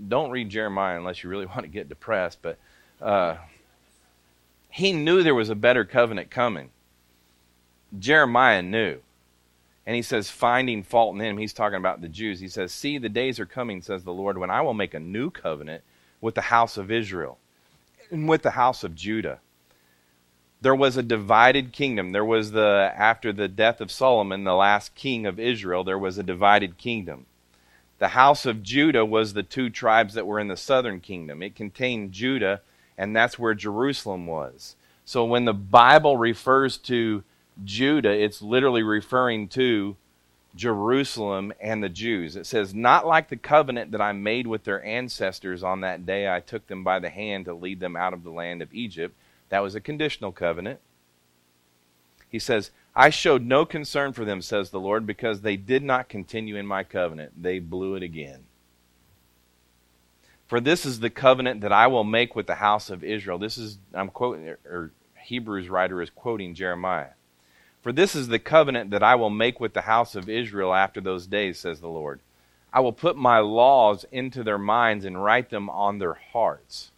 don't 0.08 0.30
read 0.30 0.50
Jeremiah 0.50 0.98
unless 0.98 1.22
you 1.22 1.30
really 1.30 1.46
want 1.54 1.62
to 1.62 1.68
get 1.68 1.88
depressed, 1.88 2.40
but 2.42 2.58
uh, 3.00 3.36
he 4.70 4.92
knew 4.92 5.22
there 5.22 5.34
was 5.36 5.50
a 5.50 5.54
better 5.54 5.84
covenant 5.84 6.30
coming. 6.30 6.70
Jeremiah 7.98 8.62
knew. 8.62 9.00
And 9.85 9.96
he 9.96 10.02
says, 10.02 10.31
finding 10.31 10.85
fault 10.85 11.14
in 11.14 11.20
him, 11.20 11.38
he's 11.38 11.52
talking 11.52 11.78
about 11.78 12.00
the 12.00 12.09
Jews. 12.09 12.38
He 12.38 12.48
says, 12.48 12.72
See, 12.72 12.98
the 12.98 13.09
days 13.09 13.40
are 13.40 13.46
coming, 13.46 13.83
says 13.83 14.05
the 14.05 14.12
Lord, 14.12 14.38
when 14.38 14.50
I 14.50 14.61
will 14.61 14.74
make 14.74 14.94
a 14.94 15.00
new 15.00 15.31
covenant 15.31 15.83
with 16.20 16.37
the 16.37 16.42
house 16.42 16.76
of 16.76 16.90
Israel 16.90 17.38
and 18.11 18.28
with 18.28 18.42
the 18.42 18.52
house 18.52 18.85
of 18.85 18.94
Judah. 18.94 19.40
There 20.61 20.74
was 20.74 20.96
a 20.96 21.02
divided 21.02 21.72
kingdom. 21.72 22.12
There 22.12 22.24
was 22.24 22.52
the, 22.52 22.92
after 22.96 23.33
the 23.33 23.48
death 23.48 23.81
of 23.81 23.90
Solomon, 23.90 24.44
the 24.44 24.55
last 24.55 24.94
king 24.94 25.26
of 25.26 25.40
Israel, 25.40 25.83
there 25.83 25.98
was 25.98 26.18
a 26.18 26.22
divided 26.22 26.78
kingdom. 26.78 27.26
The 27.98 28.09
house 28.09 28.46
of 28.46 28.62
Judah 28.62 29.05
was 29.05 29.33
the 29.33 29.42
two 29.42 29.70
tribes 29.70 30.14
that 30.14 30.26
were 30.26 30.38
in 30.38 30.48
the 30.48 30.57
southern 30.57 31.00
kingdom. 31.00 31.42
It 31.42 31.57
contained 31.57 32.12
Judah, 32.12 32.61
and 32.96 33.14
that's 33.14 33.38
where 33.38 33.55
Jerusalem 33.55 34.26
was. 34.26 34.76
So 35.05 35.24
when 35.24 35.44
the 35.44 35.52
Bible 35.52 36.16
refers 36.16 36.78
to 36.78 37.24
Judah, 37.64 38.10
it's 38.10 38.42
literally 38.42 38.82
referring 38.82 39.48
to 39.48 39.96
Jerusalem 40.54 41.52
and 41.60 41.82
the 41.82 41.88
Jews. 41.88 42.36
It 42.36 42.46
says, 42.46 42.74
Not 42.74 43.06
like 43.06 43.28
the 43.28 43.36
covenant 43.36 43.92
that 43.92 44.00
I 44.00 44.12
made 44.12 44.46
with 44.46 44.64
their 44.64 44.84
ancestors 44.84 45.62
on 45.62 45.80
that 45.80 46.04
day 46.04 46.32
I 46.32 46.40
took 46.40 46.66
them 46.66 46.84
by 46.84 46.98
the 46.98 47.10
hand 47.10 47.46
to 47.46 47.54
lead 47.54 47.80
them 47.80 47.96
out 47.96 48.12
of 48.12 48.22
the 48.22 48.30
land 48.30 48.62
of 48.62 48.72
Egypt. 48.74 49.14
That 49.48 49.60
was 49.60 49.74
a 49.74 49.80
conditional 49.80 50.32
covenant. 50.32 50.80
He 52.28 52.38
says, 52.38 52.70
I 52.94 53.10
showed 53.10 53.44
no 53.44 53.64
concern 53.64 54.12
for 54.12 54.24
them, 54.24 54.42
says 54.42 54.70
the 54.70 54.80
Lord, 54.80 55.06
because 55.06 55.40
they 55.40 55.56
did 55.56 55.82
not 55.82 56.08
continue 56.08 56.56
in 56.56 56.66
my 56.66 56.84
covenant. 56.84 57.42
They 57.42 57.58
blew 57.58 57.94
it 57.94 58.02
again. 58.02 58.44
For 60.46 60.60
this 60.60 60.84
is 60.84 61.00
the 61.00 61.10
covenant 61.10 61.62
that 61.62 61.72
I 61.72 61.86
will 61.86 62.04
make 62.04 62.36
with 62.36 62.46
the 62.46 62.56
house 62.56 62.90
of 62.90 63.02
Israel. 63.02 63.38
This 63.38 63.56
is, 63.56 63.78
I'm 63.94 64.10
quoting, 64.10 64.54
or 64.66 64.90
Hebrews 65.14 65.70
writer 65.70 66.02
is 66.02 66.10
quoting 66.10 66.54
Jeremiah. 66.54 67.12
For 67.82 67.92
this 67.92 68.14
is 68.14 68.28
the 68.28 68.38
covenant 68.38 68.90
that 68.90 69.02
I 69.02 69.16
will 69.16 69.30
make 69.30 69.60
with 69.60 69.74
the 69.74 69.82
house 69.82 70.14
of 70.14 70.28
Israel 70.28 70.72
after 70.72 71.00
those 71.00 71.26
days, 71.26 71.58
says 71.58 71.80
the 71.80 71.88
Lord. 71.88 72.20
I 72.72 72.80
will 72.80 72.92
put 72.92 73.16
my 73.16 73.40
laws 73.40 74.06
into 74.10 74.42
their 74.42 74.58
minds 74.58 75.04
and 75.04 75.22
write 75.22 75.50
them 75.50 75.68
on 75.68 75.98
their 75.98 76.14
hearts. 76.14 76.92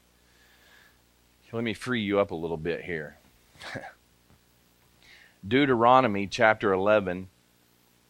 Let 1.54 1.62
me 1.62 1.72
free 1.72 2.02
you 2.02 2.18
up 2.18 2.32
a 2.32 2.34
little 2.34 2.56
bit 2.56 2.82
here. 2.82 3.16
Deuteronomy 5.46 6.26
chapter 6.26 6.72
11, 6.72 7.28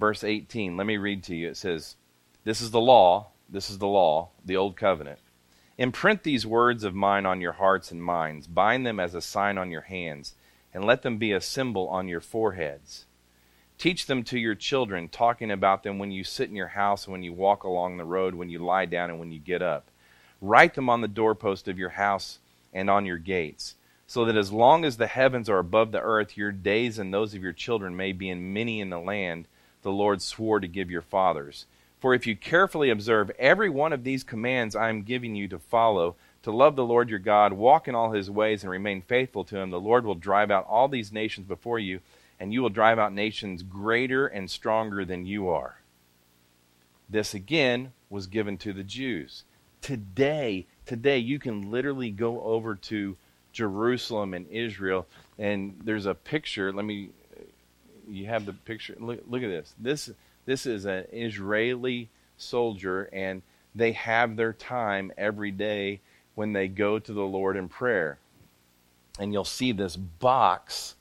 verse 0.00 0.24
18. 0.24 0.78
Let 0.78 0.86
me 0.86 0.96
read 0.96 1.22
to 1.24 1.36
you. 1.36 1.50
It 1.50 1.58
says, 1.58 1.96
This 2.44 2.62
is 2.62 2.70
the 2.70 2.80
law, 2.80 3.28
this 3.50 3.68
is 3.68 3.76
the 3.76 3.86
law, 3.86 4.30
the 4.42 4.56
old 4.56 4.78
covenant. 4.78 5.18
Imprint 5.76 6.22
these 6.22 6.46
words 6.46 6.84
of 6.84 6.94
mine 6.94 7.26
on 7.26 7.42
your 7.42 7.52
hearts 7.52 7.90
and 7.90 8.02
minds, 8.02 8.46
bind 8.46 8.86
them 8.86 8.98
as 8.98 9.14
a 9.14 9.20
sign 9.20 9.58
on 9.58 9.70
your 9.70 9.82
hands, 9.82 10.34
and 10.74 10.84
let 10.84 11.02
them 11.02 11.16
be 11.16 11.32
a 11.32 11.40
symbol 11.40 11.88
on 11.88 12.08
your 12.08 12.20
foreheads. 12.20 13.06
Teach 13.78 14.06
them 14.06 14.24
to 14.24 14.38
your 14.38 14.54
children, 14.54 15.08
talking 15.08 15.50
about 15.50 15.84
them 15.84 15.98
when 15.98 16.10
you 16.10 16.24
sit 16.24 16.50
in 16.50 16.56
your 16.56 16.68
house, 16.68 17.06
and 17.06 17.12
when 17.12 17.22
you 17.22 17.32
walk 17.32 17.62
along 17.62 17.96
the 17.96 18.04
road, 18.04 18.34
when 18.34 18.50
you 18.50 18.58
lie 18.58 18.84
down, 18.84 19.10
and 19.10 19.18
when 19.18 19.32
you 19.32 19.38
get 19.38 19.62
up. 19.62 19.90
Write 20.40 20.74
them 20.74 20.90
on 20.90 21.00
the 21.00 21.08
doorpost 21.08 21.68
of 21.68 21.78
your 21.78 21.90
house 21.90 22.40
and 22.72 22.90
on 22.90 23.06
your 23.06 23.18
gates, 23.18 23.76
so 24.06 24.24
that 24.24 24.36
as 24.36 24.52
long 24.52 24.84
as 24.84 24.96
the 24.96 25.06
heavens 25.06 25.48
are 25.48 25.58
above 25.58 25.92
the 25.92 26.00
earth, 26.00 26.36
your 26.36 26.52
days 26.52 26.98
and 26.98 27.14
those 27.14 27.34
of 27.34 27.42
your 27.42 27.52
children 27.52 27.96
may 27.96 28.12
be 28.12 28.28
in 28.28 28.52
many 28.52 28.80
in 28.80 28.90
the 28.90 28.98
land 28.98 29.46
the 29.82 29.92
Lord 29.92 30.20
swore 30.20 30.60
to 30.60 30.66
give 30.66 30.90
your 30.90 31.02
fathers. 31.02 31.66
For 32.00 32.14
if 32.14 32.26
you 32.26 32.36
carefully 32.36 32.90
observe 32.90 33.30
every 33.38 33.70
one 33.70 33.92
of 33.92 34.04
these 34.04 34.24
commands 34.24 34.74
I 34.74 34.88
am 34.88 35.02
giving 35.02 35.34
you 35.34 35.46
to 35.48 35.58
follow, 35.58 36.16
to 36.44 36.52
love 36.52 36.76
the 36.76 36.84
Lord 36.84 37.08
your 37.08 37.18
God, 37.18 37.54
walk 37.54 37.88
in 37.88 37.94
all 37.94 38.12
his 38.12 38.30
ways, 38.30 38.62
and 38.62 38.70
remain 38.70 39.00
faithful 39.00 39.44
to 39.44 39.56
him, 39.56 39.70
the 39.70 39.80
Lord 39.80 40.04
will 40.04 40.14
drive 40.14 40.50
out 40.50 40.66
all 40.66 40.88
these 40.88 41.10
nations 41.10 41.46
before 41.46 41.78
you, 41.78 42.00
and 42.38 42.52
you 42.52 42.60
will 42.60 42.68
drive 42.68 42.98
out 42.98 43.14
nations 43.14 43.62
greater 43.62 44.26
and 44.26 44.50
stronger 44.50 45.06
than 45.06 45.24
you 45.24 45.48
are. 45.48 45.80
This 47.08 47.32
again 47.32 47.92
was 48.10 48.26
given 48.26 48.58
to 48.58 48.74
the 48.74 48.84
Jews. 48.84 49.44
Today, 49.80 50.66
today 50.84 51.16
you 51.16 51.38
can 51.38 51.70
literally 51.70 52.10
go 52.10 52.42
over 52.42 52.74
to 52.74 53.16
Jerusalem 53.52 54.34
and 54.34 54.46
Israel, 54.48 55.06
and 55.38 55.80
there's 55.82 56.06
a 56.06 56.14
picture. 56.14 56.72
Let 56.74 56.84
me. 56.84 57.08
You 58.06 58.26
have 58.26 58.44
the 58.44 58.52
picture. 58.52 58.94
Look, 59.00 59.22
look 59.26 59.42
at 59.42 59.48
this. 59.48 59.74
This 59.78 60.10
this 60.44 60.66
is 60.66 60.84
an 60.84 61.06
Israeli 61.10 62.10
soldier, 62.36 63.08
and 63.14 63.40
they 63.74 63.92
have 63.92 64.36
their 64.36 64.52
time 64.52 65.10
every 65.16 65.50
day 65.50 66.00
when 66.34 66.52
they 66.52 66.68
go 66.68 66.98
to 66.98 67.12
the 67.12 67.22
Lord 67.22 67.56
in 67.56 67.68
prayer. 67.68 68.18
And 69.18 69.32
you'll 69.32 69.44
see 69.44 69.72
this 69.72 69.96
box 69.96 70.96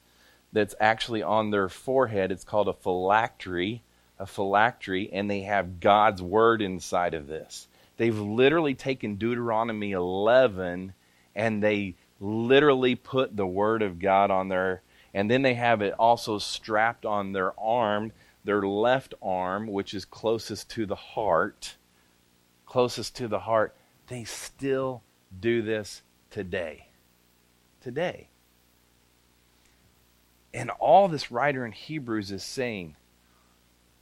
that's 0.52 0.76
actually 0.80 1.24
on 1.24 1.50
their 1.50 1.70
forehead. 1.70 2.32
It's 2.32 2.44
called 2.44 2.68
a 2.68 2.74
phylactery, 2.74 3.82
a 4.20 4.26
phylactery, 4.26 5.10
and 5.12 5.30
they 5.30 5.42
have 5.42 5.80
God's 5.80 6.22
word 6.22 6.62
inside 6.62 7.14
of 7.14 7.28
this. 7.28 7.68
They've 7.98 8.18
literally 8.18 8.76
taken 8.76 9.16
Deuteronomy 9.16 9.92
11 9.92 10.94
and 11.36 11.64
they 11.64 11.96
literally 12.20 12.96
put 12.96 13.36
the 13.36 13.48
word 13.48 13.82
of 13.82 14.00
God 14.00 14.30
on 14.30 14.48
there, 14.48 14.84
and 15.16 15.30
then 15.30 15.42
they 15.42 15.56
have 15.56 15.82
it 15.82 15.94
also 15.98 16.38
strapped 16.38 17.06
on 17.06 17.32
their 17.34 17.60
arm 17.60 18.12
their 18.44 18.62
left 18.62 19.14
arm, 19.22 19.68
which 19.68 19.94
is 19.94 20.06
closest 20.06 20.70
to 20.72 20.86
the 20.86 20.96
heart, 20.96 21.76
closest 22.66 23.16
to 23.18 23.28
the 23.28 23.40
heart, 23.40 23.76
they 24.08 24.24
still 24.24 25.02
do 25.40 25.62
this 25.62 26.02
today. 26.30 26.88
Today. 27.82 28.28
And 30.54 30.70
all 30.70 31.08
this 31.08 31.32
writer 31.32 31.66
in 31.66 31.72
Hebrews 31.72 32.32
is 32.32 32.44
saying 32.44 32.96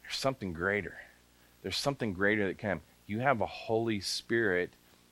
there's 0.01 0.17
something 0.17 0.53
greater. 0.53 0.97
There's 1.61 1.77
something 1.77 2.13
greater 2.13 2.47
that 2.47 2.57
can. 2.57 2.81
You 3.07 3.19
have 3.19 3.41
a 3.41 3.45
Holy 3.45 4.01
Spirit, 4.01 4.71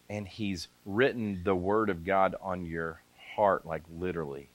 and 0.09 0.27
He's 0.27 0.67
written 0.85 1.41
the 1.43 1.55
Word 1.55 1.89
of 1.89 2.05
God 2.05 2.35
on 2.41 2.65
your 2.65 3.01
heart, 3.35 3.65
like 3.65 3.83
literally. 3.97 4.49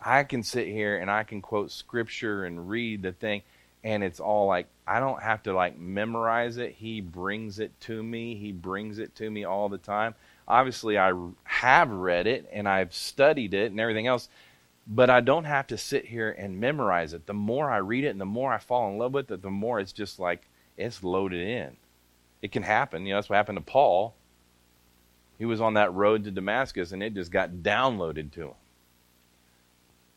I 0.00 0.24
can 0.24 0.42
sit 0.42 0.66
here 0.66 0.98
and 0.98 1.10
I 1.10 1.24
can 1.24 1.42
quote 1.42 1.70
scripture 1.70 2.44
and 2.44 2.68
read 2.68 3.02
the 3.02 3.12
thing, 3.12 3.42
and 3.84 4.02
it's 4.02 4.20
all 4.20 4.46
like 4.46 4.66
I 4.86 5.00
don't 5.00 5.22
have 5.22 5.42
to 5.44 5.52
like 5.52 5.78
memorize 5.78 6.56
it. 6.56 6.72
He 6.72 7.00
brings 7.00 7.58
it 7.58 7.78
to 7.82 8.02
me. 8.02 8.34
He 8.34 8.52
brings 8.52 8.98
it 8.98 9.14
to 9.16 9.30
me 9.30 9.44
all 9.44 9.68
the 9.68 9.78
time. 9.78 10.14
Obviously, 10.50 10.98
I 10.98 11.12
have 11.44 11.90
read 11.90 12.26
it 12.26 12.48
and 12.52 12.68
I've 12.68 12.94
studied 12.94 13.54
it 13.54 13.70
and 13.70 13.80
everything 13.80 14.06
else, 14.06 14.28
but 14.86 15.08
I 15.08 15.20
don't 15.20 15.44
have 15.44 15.68
to 15.68 15.78
sit 15.78 16.06
here 16.06 16.30
and 16.30 16.60
memorize 16.60 17.12
it. 17.12 17.26
The 17.26 17.34
more 17.34 17.70
I 17.70 17.78
read 17.78 18.04
it 18.04 18.08
and 18.08 18.20
the 18.20 18.24
more 18.24 18.52
I 18.52 18.58
fall 18.58 18.90
in 18.90 18.98
love 18.98 19.14
with 19.14 19.30
it, 19.30 19.42
the 19.42 19.50
more 19.50 19.80
it's 19.80 19.92
just 19.92 20.18
like 20.18 20.48
it's 20.76 21.04
loaded 21.04 21.46
in. 21.46 21.76
It 22.42 22.52
can 22.52 22.62
happen. 22.62 23.06
You 23.06 23.12
know, 23.12 23.18
that's 23.18 23.28
what 23.28 23.36
happened 23.36 23.58
to 23.58 23.64
Paul. 23.64 24.14
He 25.38 25.46
was 25.46 25.60
on 25.60 25.74
that 25.74 25.94
road 25.94 26.24
to 26.24 26.30
Damascus 26.30 26.92
and 26.92 27.02
it 27.02 27.14
just 27.14 27.30
got 27.30 27.50
downloaded 27.50 28.32
to 28.32 28.42
him. 28.42 28.54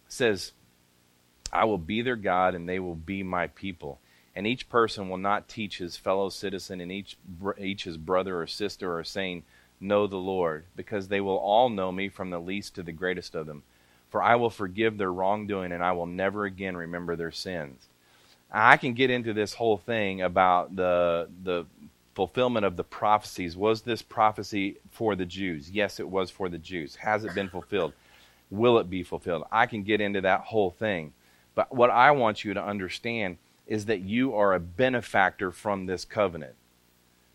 It 0.08 0.14
says 0.14 0.54
I 1.54 1.66
will 1.66 1.78
be 1.78 2.02
their 2.02 2.16
God, 2.16 2.56
and 2.56 2.68
they 2.68 2.80
will 2.80 2.96
be 2.96 3.22
my 3.22 3.48
people. 3.48 4.00
And 4.36 4.48
each 4.48 4.68
person 4.68 5.08
will 5.08 5.20
not 5.20 5.48
teach 5.48 5.78
his 5.78 5.96
fellow 5.96 6.30
citizen 6.30 6.82
and 6.82 6.92
each, 6.92 7.16
each 7.60 7.84
his 7.84 7.98
brother 7.98 8.42
or 8.42 8.48
sister 8.48 8.98
or 8.98 9.04
saying, 9.04 9.44
Know 9.84 10.08
the 10.08 10.18
Lord, 10.18 10.64
because 10.76 11.10
they 11.10 11.20
will 11.20 11.38
all 11.38 11.68
know 11.70 11.92
me 11.92 12.08
from 12.08 12.30
the 12.30 12.40
least 12.40 12.76
to 12.76 12.84
the 12.84 12.94
greatest 12.94 13.36
of 13.36 13.46
them. 13.46 13.64
For 14.10 14.24
I 14.24 14.36
will 14.36 14.50
forgive 14.50 14.98
their 14.98 15.12
wrongdoing, 15.12 15.72
and 15.72 15.84
I 15.84 15.92
will 15.92 16.06
never 16.06 16.46
again 16.46 16.78
remember 16.78 17.16
their 17.16 17.32
sins. 17.32 17.88
I 18.50 18.78
can 18.78 18.94
get 18.94 19.10
into 19.10 19.34
this 19.34 19.56
whole 19.56 19.78
thing 19.78 20.22
about 20.22 20.76
the 20.76 21.28
the 21.44 21.66
fulfillment 22.14 22.66
of 22.66 22.78
the 22.78 22.84
prophecies. 22.84 23.58
Was 23.58 23.82
this 23.82 24.02
prophecy 24.02 24.78
for 24.92 25.16
the 25.16 25.26
Jews? 25.26 25.72
Yes, 25.72 26.00
it 26.00 26.08
was 26.08 26.30
for 26.30 26.48
the 26.48 26.58
Jews. 26.58 26.96
Has 26.96 27.26
it 27.26 27.36
been 27.36 27.50
fulfilled? 27.50 27.94
Will 28.50 28.78
it 28.78 28.90
be 28.90 29.04
fulfilled? 29.04 29.46
I 29.52 29.66
can 29.66 29.84
get 29.84 30.00
into 30.00 30.22
that 30.22 30.42
whole 30.42 30.70
thing. 30.72 31.14
But 31.56 31.74
what 31.76 31.90
I 31.90 32.12
want 32.12 32.46
you 32.46 32.54
to 32.54 32.64
understand 32.64 33.38
is 33.68 33.86
that 33.86 34.02
you 34.02 34.36
are 34.36 34.54
a 34.54 34.60
benefactor 34.60 35.52
from 35.52 35.88
this 35.88 36.06
covenant. 36.06 36.56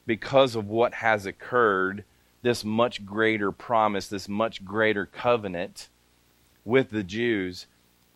Because 0.07 0.55
of 0.55 0.69
what 0.69 0.95
has 0.95 1.27
occurred, 1.27 2.05
this 2.43 2.65
much 2.65 3.05
greater 3.05 3.51
promise, 3.51 4.09
this 4.09 4.29
much 4.29 4.65
greater 4.65 5.07
covenant 5.07 5.89
with 6.65 6.91
the 6.91 7.03
Jews, 7.03 7.67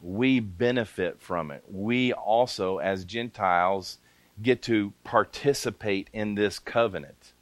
we 0.01 0.41
benefit 0.41 1.21
from 1.21 1.51
it. 1.51 1.65
We 1.71 2.13
also, 2.13 2.79
as 2.79 3.05
Gentiles, 3.05 3.99
get 4.41 4.63
to 4.63 4.93
participate 5.05 6.09
in 6.13 6.35
this 6.35 6.59
covenant. 6.59 7.33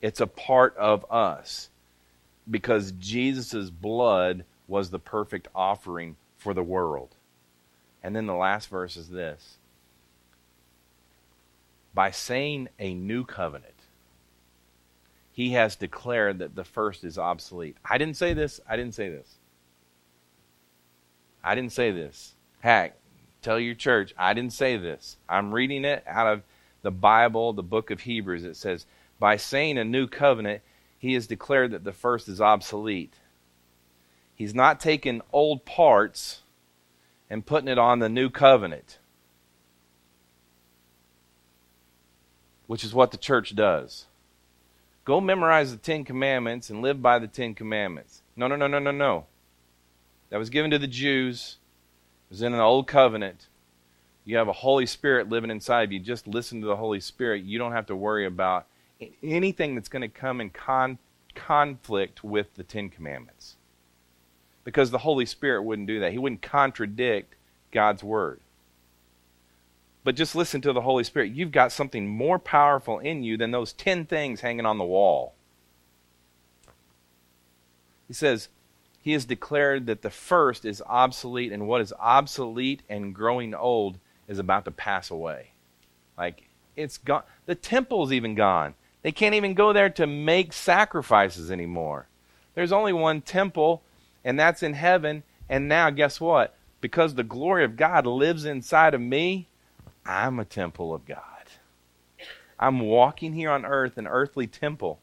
It's 0.00 0.20
a 0.20 0.26
part 0.26 0.76
of 0.76 1.04
us 1.10 1.70
because 2.50 2.92
Jesus' 2.92 3.70
blood 3.70 4.44
was 4.66 4.90
the 4.90 4.98
perfect 4.98 5.48
offering 5.54 6.16
for 6.36 6.54
the 6.54 6.62
world. 6.62 7.14
And 8.02 8.16
then 8.16 8.26
the 8.26 8.34
last 8.34 8.68
verse 8.68 8.96
is 8.96 9.10
this 9.10 9.58
By 11.92 12.10
saying 12.10 12.68
a 12.78 12.94
new 12.94 13.24
covenant, 13.24 13.79
he 15.40 15.52
has 15.52 15.74
declared 15.74 16.40
that 16.40 16.54
the 16.54 16.64
first 16.64 17.02
is 17.02 17.16
obsolete. 17.16 17.74
I 17.82 17.96
didn't 17.96 18.18
say 18.18 18.34
this. 18.34 18.60
I 18.68 18.76
didn't 18.76 18.92
say 18.92 19.08
this. 19.08 19.36
I 21.42 21.54
didn't 21.54 21.72
say 21.72 21.92
this. 21.92 22.34
Heck, 22.60 22.98
tell 23.40 23.58
your 23.58 23.74
church, 23.74 24.12
I 24.18 24.34
didn't 24.34 24.52
say 24.52 24.76
this. 24.76 25.16
I'm 25.26 25.54
reading 25.54 25.86
it 25.86 26.04
out 26.06 26.26
of 26.26 26.42
the 26.82 26.90
Bible, 26.90 27.54
the 27.54 27.62
book 27.62 27.90
of 27.90 28.00
Hebrews. 28.00 28.44
It 28.44 28.54
says, 28.54 28.84
By 29.18 29.38
saying 29.38 29.78
a 29.78 29.84
new 29.84 30.06
covenant, 30.06 30.60
he 30.98 31.14
has 31.14 31.26
declared 31.26 31.70
that 31.70 31.84
the 31.84 31.94
first 31.94 32.28
is 32.28 32.42
obsolete. 32.42 33.14
He's 34.34 34.54
not 34.54 34.78
taken 34.78 35.22
old 35.32 35.64
parts 35.64 36.42
and 37.30 37.46
putting 37.46 37.68
it 37.68 37.78
on 37.78 38.00
the 38.00 38.10
new 38.10 38.28
covenant, 38.28 38.98
which 42.66 42.84
is 42.84 42.92
what 42.92 43.10
the 43.10 43.16
church 43.16 43.56
does. 43.56 44.04
Go 45.10 45.20
memorize 45.20 45.72
the 45.72 45.76
Ten 45.76 46.04
Commandments 46.04 46.70
and 46.70 46.82
live 46.82 47.02
by 47.02 47.18
the 47.18 47.26
Ten 47.26 47.52
Commandments. 47.52 48.22
No, 48.36 48.46
no, 48.46 48.54
no, 48.54 48.68
no, 48.68 48.78
no, 48.78 48.92
no. 48.92 49.26
That 50.28 50.38
was 50.38 50.50
given 50.50 50.70
to 50.70 50.78
the 50.78 50.86
Jews. 50.86 51.56
It 52.28 52.34
was 52.34 52.42
in 52.42 52.54
an 52.54 52.60
old 52.60 52.86
covenant. 52.86 53.48
You 54.24 54.36
have 54.36 54.46
a 54.46 54.52
Holy 54.52 54.86
Spirit 54.86 55.28
living 55.28 55.50
inside 55.50 55.82
of 55.82 55.90
you. 55.90 55.98
Just 55.98 56.28
listen 56.28 56.60
to 56.60 56.68
the 56.68 56.76
Holy 56.76 57.00
Spirit. 57.00 57.42
You 57.42 57.58
don't 57.58 57.72
have 57.72 57.86
to 57.86 57.96
worry 57.96 58.24
about 58.24 58.68
anything 59.20 59.74
that's 59.74 59.88
going 59.88 60.02
to 60.02 60.08
come 60.08 60.40
in 60.40 60.50
con- 60.50 60.98
conflict 61.34 62.22
with 62.22 62.54
the 62.54 62.62
Ten 62.62 62.88
Commandments 62.88 63.56
because 64.62 64.92
the 64.92 64.98
Holy 64.98 65.26
Spirit 65.26 65.64
wouldn't 65.64 65.88
do 65.88 65.98
that. 65.98 66.12
He 66.12 66.18
wouldn't 66.18 66.40
contradict 66.40 67.34
God's 67.72 68.04
Word. 68.04 68.38
But 70.02 70.16
just 70.16 70.34
listen 70.34 70.60
to 70.62 70.72
the 70.72 70.80
Holy 70.80 71.04
Spirit. 71.04 71.32
You've 71.32 71.52
got 71.52 71.72
something 71.72 72.08
more 72.08 72.38
powerful 72.38 72.98
in 72.98 73.22
you 73.22 73.36
than 73.36 73.50
those 73.50 73.72
10 73.74 74.06
things 74.06 74.40
hanging 74.40 74.66
on 74.66 74.78
the 74.78 74.84
wall. 74.84 75.34
He 78.08 78.14
says, 78.14 78.48
He 79.00 79.12
has 79.12 79.24
declared 79.24 79.86
that 79.86 80.02
the 80.02 80.10
first 80.10 80.64
is 80.64 80.82
obsolete, 80.86 81.52
and 81.52 81.68
what 81.68 81.80
is 81.80 81.92
obsolete 81.98 82.82
and 82.88 83.14
growing 83.14 83.54
old 83.54 83.98
is 84.26 84.38
about 84.38 84.64
to 84.64 84.70
pass 84.70 85.10
away. 85.10 85.50
Like, 86.16 86.48
it's 86.76 86.98
gone. 86.98 87.22
The 87.46 87.54
temple's 87.54 88.12
even 88.12 88.34
gone. 88.34 88.74
They 89.02 89.12
can't 89.12 89.34
even 89.34 89.54
go 89.54 89.72
there 89.72 89.90
to 89.90 90.06
make 90.06 90.52
sacrifices 90.52 91.50
anymore. 91.50 92.06
There's 92.54 92.72
only 92.72 92.92
one 92.92 93.20
temple, 93.20 93.82
and 94.24 94.38
that's 94.38 94.62
in 94.62 94.74
heaven. 94.74 95.22
And 95.48 95.68
now, 95.68 95.90
guess 95.90 96.20
what? 96.20 96.54
Because 96.80 97.14
the 97.14 97.22
glory 97.22 97.64
of 97.64 97.76
God 97.76 98.06
lives 98.06 98.44
inside 98.44 98.94
of 98.94 99.00
me, 99.00 99.48
I'm 100.04 100.38
a 100.38 100.44
temple 100.44 100.94
of 100.94 101.06
God. 101.06 101.18
I'm 102.58 102.80
walking 102.80 103.32
here 103.32 103.50
on 103.50 103.64
earth, 103.64 103.96
an 103.96 104.06
earthly 104.06 104.46
temple. 104.46 105.00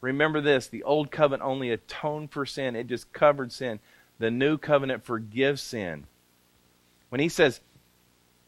Remember 0.00 0.40
this 0.40 0.66
the 0.66 0.82
old 0.82 1.10
covenant 1.10 1.48
only 1.48 1.70
atoned 1.70 2.30
for 2.30 2.46
sin, 2.46 2.76
it 2.76 2.86
just 2.86 3.12
covered 3.12 3.52
sin. 3.52 3.80
The 4.18 4.30
new 4.30 4.58
covenant 4.58 5.04
forgives 5.04 5.62
sin. 5.62 6.06
When 7.08 7.20
he 7.20 7.28
says 7.28 7.60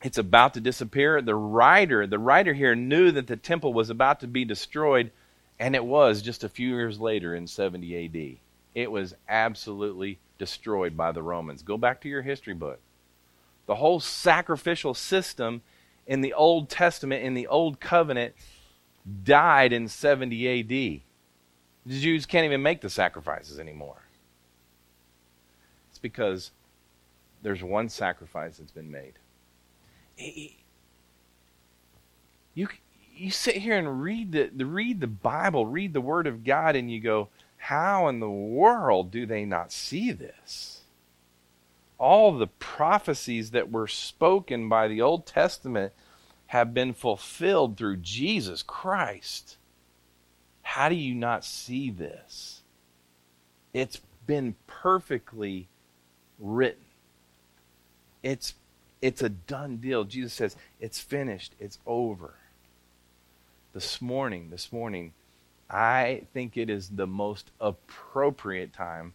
it's 0.02 0.18
about 0.18 0.54
to 0.54 0.60
disappear, 0.60 1.20
the 1.20 1.34
writer, 1.34 2.06
the 2.06 2.18
writer 2.18 2.54
here 2.54 2.74
knew 2.74 3.10
that 3.12 3.26
the 3.26 3.36
temple 3.36 3.72
was 3.72 3.90
about 3.90 4.20
to 4.20 4.26
be 4.26 4.44
destroyed, 4.44 5.10
and 5.58 5.76
it 5.76 5.84
was 5.84 6.22
just 6.22 6.42
a 6.42 6.48
few 6.48 6.68
years 6.68 6.98
later 6.98 7.34
in 7.34 7.46
70 7.46 8.06
AD. 8.06 8.38
It 8.74 8.90
was 8.90 9.14
absolutely 9.28 10.18
destroyed 10.38 10.96
by 10.96 11.12
the 11.12 11.22
Romans. 11.22 11.62
Go 11.62 11.76
back 11.76 12.00
to 12.00 12.08
your 12.08 12.22
history 12.22 12.54
book. 12.54 12.80
The 13.70 13.76
whole 13.76 14.00
sacrificial 14.00 14.94
system 14.94 15.62
in 16.04 16.22
the 16.22 16.34
Old 16.34 16.68
Testament, 16.68 17.22
in 17.22 17.34
the 17.34 17.46
Old 17.46 17.78
Covenant, 17.78 18.34
died 19.22 19.72
in 19.72 19.86
70 19.86 20.60
AD. 20.60 20.66
The 20.66 21.02
Jews 21.86 22.26
can't 22.26 22.44
even 22.44 22.62
make 22.62 22.80
the 22.80 22.90
sacrifices 22.90 23.60
anymore. 23.60 24.02
It's 25.88 26.00
because 26.00 26.50
there's 27.42 27.62
one 27.62 27.88
sacrifice 27.88 28.56
that's 28.56 28.72
been 28.72 28.90
made. 28.90 29.12
You, 32.54 32.66
you 33.14 33.30
sit 33.30 33.54
here 33.54 33.78
and 33.78 34.02
read 34.02 34.32
the, 34.32 34.50
read 34.64 35.00
the 35.00 35.06
Bible, 35.06 35.64
read 35.64 35.92
the 35.92 36.00
Word 36.00 36.26
of 36.26 36.42
God, 36.42 36.74
and 36.74 36.90
you 36.90 36.98
go, 36.98 37.28
how 37.56 38.08
in 38.08 38.18
the 38.18 38.28
world 38.28 39.12
do 39.12 39.26
they 39.26 39.44
not 39.44 39.70
see 39.70 40.10
this? 40.10 40.79
All 42.00 42.32
the 42.32 42.46
prophecies 42.46 43.50
that 43.50 43.70
were 43.70 43.86
spoken 43.86 44.70
by 44.70 44.88
the 44.88 45.02
Old 45.02 45.26
Testament 45.26 45.92
have 46.46 46.72
been 46.72 46.94
fulfilled 46.94 47.76
through 47.76 47.98
Jesus 47.98 48.62
Christ. 48.62 49.58
How 50.62 50.88
do 50.88 50.94
you 50.94 51.14
not 51.14 51.44
see 51.44 51.90
this? 51.90 52.62
It's 53.74 54.00
been 54.26 54.56
perfectly 54.66 55.68
written. 56.38 56.84
It's 58.22 58.54
it's 59.02 59.22
a 59.22 59.28
done 59.28 59.76
deal. 59.76 60.04
Jesus 60.04 60.32
says, 60.32 60.56
"It's 60.80 61.00
finished. 61.00 61.54
It's 61.60 61.78
over." 61.86 62.34
This 63.74 64.00
morning, 64.00 64.48
this 64.48 64.72
morning, 64.72 65.12
I 65.68 66.26
think 66.32 66.56
it 66.56 66.70
is 66.70 66.88
the 66.88 67.06
most 67.06 67.50
appropriate 67.60 68.72
time 68.72 69.12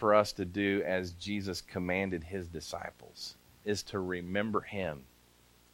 for 0.00 0.14
us 0.14 0.32
to 0.32 0.46
do 0.46 0.82
as 0.86 1.12
Jesus 1.12 1.60
commanded 1.60 2.24
his 2.24 2.48
disciples 2.48 3.36
is 3.66 3.82
to 3.82 4.00
remember 4.00 4.62
him 4.62 5.04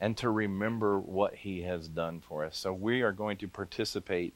and 0.01 0.17
to 0.17 0.29
remember 0.29 0.99
what 0.99 1.37
he 1.37 1.63
has 1.63 1.87
done 1.87 2.21
for 2.21 2.45
us. 2.45 2.59
So 2.59 2.73
we 2.73 3.03
are 3.03 3.13
going 3.13 3.37
to 3.39 3.47
participate 3.47 4.35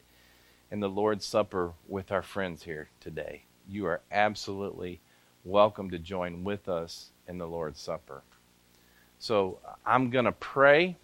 in 0.71 0.79
the 0.79 0.89
Lord's 0.89 1.27
Supper 1.27 1.73
with 1.89 2.13
our 2.13 2.23
friends 2.23 2.63
here 2.63 2.89
today. 3.01 3.43
You 3.69 3.87
are 3.87 4.01
absolutely 4.13 5.01
welcome 5.45 5.91
to 5.91 5.99
join 5.99 6.45
with 6.45 6.69
us 6.69 7.11
in 7.27 7.39
the 7.39 7.49
Lord's 7.49 7.81
Supper. 7.81 8.23
So 9.19 9.59
I'm 9.85 10.09
going 10.11 10.25
to 10.25 10.33
pray. 10.33 10.97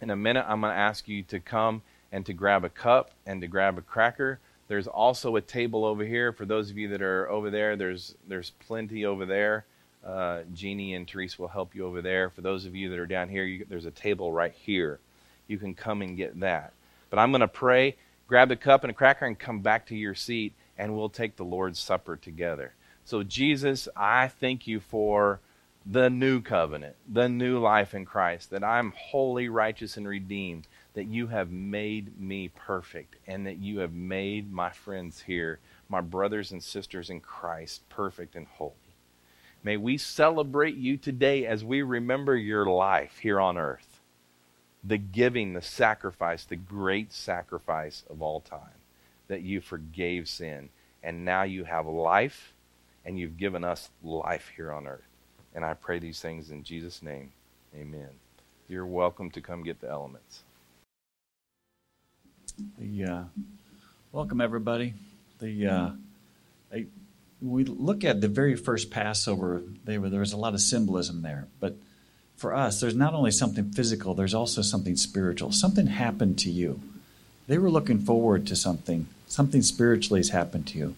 In 0.00 0.10
a 0.10 0.16
minute, 0.16 0.44
I'm 0.48 0.60
going 0.60 0.72
to 0.72 0.78
ask 0.78 1.06
you 1.06 1.22
to 1.22 1.38
come 1.38 1.82
and 2.10 2.26
to 2.26 2.32
grab 2.32 2.64
a 2.64 2.68
cup 2.68 3.12
and 3.26 3.40
to 3.42 3.46
grab 3.46 3.78
a 3.78 3.82
cracker. 3.82 4.40
There's 4.68 4.86
also 4.86 5.36
a 5.36 5.40
table 5.40 5.84
over 5.84 6.04
here. 6.04 6.32
For 6.32 6.46
those 6.46 6.70
of 6.70 6.78
you 6.78 6.88
that 6.88 7.02
are 7.02 7.28
over 7.28 7.50
there, 7.50 7.76
there's 7.76 8.14
there's 8.28 8.50
plenty 8.66 9.04
over 9.04 9.26
there. 9.26 9.64
Uh, 10.04 10.42
Jeannie 10.52 10.94
and 10.94 11.08
Therese 11.08 11.38
will 11.38 11.48
help 11.48 11.74
you 11.74 11.86
over 11.86 12.02
there. 12.02 12.30
For 12.30 12.40
those 12.40 12.66
of 12.66 12.74
you 12.74 12.90
that 12.90 12.98
are 12.98 13.06
down 13.06 13.28
here, 13.28 13.44
you, 13.44 13.66
there's 13.68 13.86
a 13.86 13.90
table 13.90 14.32
right 14.32 14.52
here. 14.52 14.98
You 15.46 15.58
can 15.58 15.74
come 15.74 16.02
and 16.02 16.16
get 16.16 16.40
that. 16.40 16.72
But 17.10 17.18
I'm 17.18 17.30
going 17.30 17.40
to 17.40 17.48
pray, 17.48 17.96
grab 18.26 18.50
a 18.50 18.56
cup 18.56 18.82
and 18.82 18.90
a 18.90 18.94
cracker, 18.94 19.26
and 19.26 19.38
come 19.38 19.60
back 19.60 19.86
to 19.86 19.96
your 19.96 20.14
seat, 20.14 20.54
and 20.76 20.96
we'll 20.96 21.08
take 21.08 21.36
the 21.36 21.44
Lord's 21.44 21.78
Supper 21.78 22.16
together. 22.16 22.72
So, 23.04 23.22
Jesus, 23.22 23.88
I 23.96 24.28
thank 24.28 24.66
you 24.66 24.80
for 24.80 25.40
the 25.84 26.08
new 26.08 26.40
covenant, 26.40 26.96
the 27.08 27.28
new 27.28 27.58
life 27.58 27.94
in 27.94 28.04
Christ, 28.04 28.50
that 28.50 28.64
I'm 28.64 28.92
holy, 28.96 29.48
righteous, 29.48 29.96
and 29.96 30.06
redeemed 30.06 30.66
that 30.94 31.06
you 31.06 31.28
have 31.28 31.50
made 31.50 32.20
me 32.20 32.48
perfect 32.48 33.16
and 33.26 33.46
that 33.46 33.58
you 33.58 33.78
have 33.78 33.92
made 33.92 34.52
my 34.52 34.70
friends 34.70 35.22
here, 35.22 35.58
my 35.88 36.00
brothers 36.00 36.52
and 36.52 36.62
sisters 36.62 37.08
in 37.08 37.20
Christ, 37.20 37.88
perfect 37.88 38.34
and 38.34 38.46
holy. 38.46 38.74
May 39.64 39.76
we 39.76 39.96
celebrate 39.96 40.76
you 40.76 40.96
today 40.96 41.46
as 41.46 41.64
we 41.64 41.82
remember 41.82 42.36
your 42.36 42.66
life 42.66 43.18
here 43.18 43.40
on 43.40 43.56
earth. 43.56 44.00
The 44.84 44.98
giving, 44.98 45.52
the 45.52 45.62
sacrifice, 45.62 46.44
the 46.44 46.56
great 46.56 47.12
sacrifice 47.12 48.02
of 48.10 48.20
all 48.20 48.40
time, 48.40 48.80
that 49.28 49.42
you 49.42 49.60
forgave 49.60 50.28
sin. 50.28 50.70
And 51.04 51.24
now 51.24 51.44
you 51.44 51.64
have 51.64 51.86
life, 51.86 52.52
and 53.04 53.18
you've 53.18 53.36
given 53.36 53.62
us 53.62 53.90
life 54.02 54.50
here 54.56 54.72
on 54.72 54.86
earth. 54.88 55.06
And 55.54 55.64
I 55.64 55.74
pray 55.74 56.00
these 56.00 56.20
things 56.20 56.50
in 56.50 56.64
Jesus' 56.64 57.02
name. 57.02 57.32
Amen. 57.74 58.08
You're 58.68 58.86
welcome 58.86 59.30
to 59.30 59.40
come 59.40 59.62
get 59.62 59.80
the 59.80 59.88
elements. 59.88 60.42
The, 62.78 63.04
uh, 63.04 63.22
welcome, 64.12 64.40
everybody. 64.40 64.94
The, 65.40 65.66
uh, 65.66 65.90
I, 66.72 66.86
we 67.40 67.64
look 67.64 68.04
at 68.04 68.20
the 68.20 68.28
very 68.28 68.56
first 68.56 68.90
Passover, 68.90 69.62
they 69.84 69.98
were, 69.98 70.10
there 70.10 70.20
was 70.20 70.32
a 70.32 70.36
lot 70.36 70.54
of 70.54 70.60
symbolism 70.60 71.22
there. 71.22 71.48
But 71.60 71.76
for 72.36 72.54
us, 72.54 72.80
there's 72.80 72.94
not 72.94 73.14
only 73.14 73.30
something 73.30 73.70
physical, 73.72 74.14
there's 74.14 74.34
also 74.34 74.62
something 74.62 74.96
spiritual. 74.96 75.52
Something 75.52 75.86
happened 75.86 76.38
to 76.40 76.50
you. 76.50 76.80
They 77.48 77.58
were 77.58 77.70
looking 77.70 77.98
forward 78.00 78.46
to 78.48 78.56
something. 78.56 79.06
Something 79.26 79.62
spiritually 79.62 80.20
has 80.20 80.28
happened 80.28 80.66
to 80.68 80.78
you. 80.78 80.94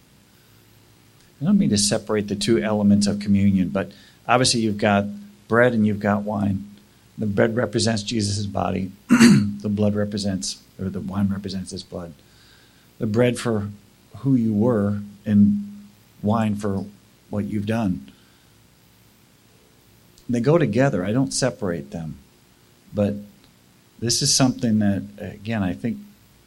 I 1.40 1.44
don't 1.44 1.58
mean 1.58 1.70
to 1.70 1.78
separate 1.78 2.28
the 2.28 2.36
two 2.36 2.62
elements 2.62 3.06
of 3.06 3.20
communion, 3.20 3.68
but 3.68 3.92
obviously 4.26 4.60
you've 4.60 4.78
got 4.78 5.06
bread 5.48 5.72
and 5.72 5.86
you've 5.86 6.00
got 6.00 6.22
wine. 6.22 6.70
The 7.16 7.26
bread 7.26 7.54
represents 7.56 8.02
Jesus' 8.02 8.46
body, 8.46 8.90
the 9.64 9.70
blood 9.70 9.94
represents 9.94 10.62
or 10.78 10.90
the 10.90 11.00
wine 11.00 11.30
represents 11.30 11.70
his 11.70 11.82
blood. 11.82 12.12
The 12.98 13.06
bread 13.06 13.38
for 13.38 13.70
who 14.18 14.34
you 14.34 14.52
were, 14.52 15.00
and 15.24 15.86
wine 16.22 16.54
for 16.54 16.84
what 17.30 17.46
you've 17.46 17.66
done. 17.66 18.12
They 20.28 20.40
go 20.40 20.58
together. 20.58 21.02
I 21.02 21.12
don't 21.12 21.32
separate 21.32 21.90
them. 21.90 22.18
But 22.92 23.14
this 23.98 24.20
is 24.20 24.34
something 24.34 24.78
that, 24.80 25.02
again, 25.18 25.62
I 25.62 25.72
think 25.72 25.96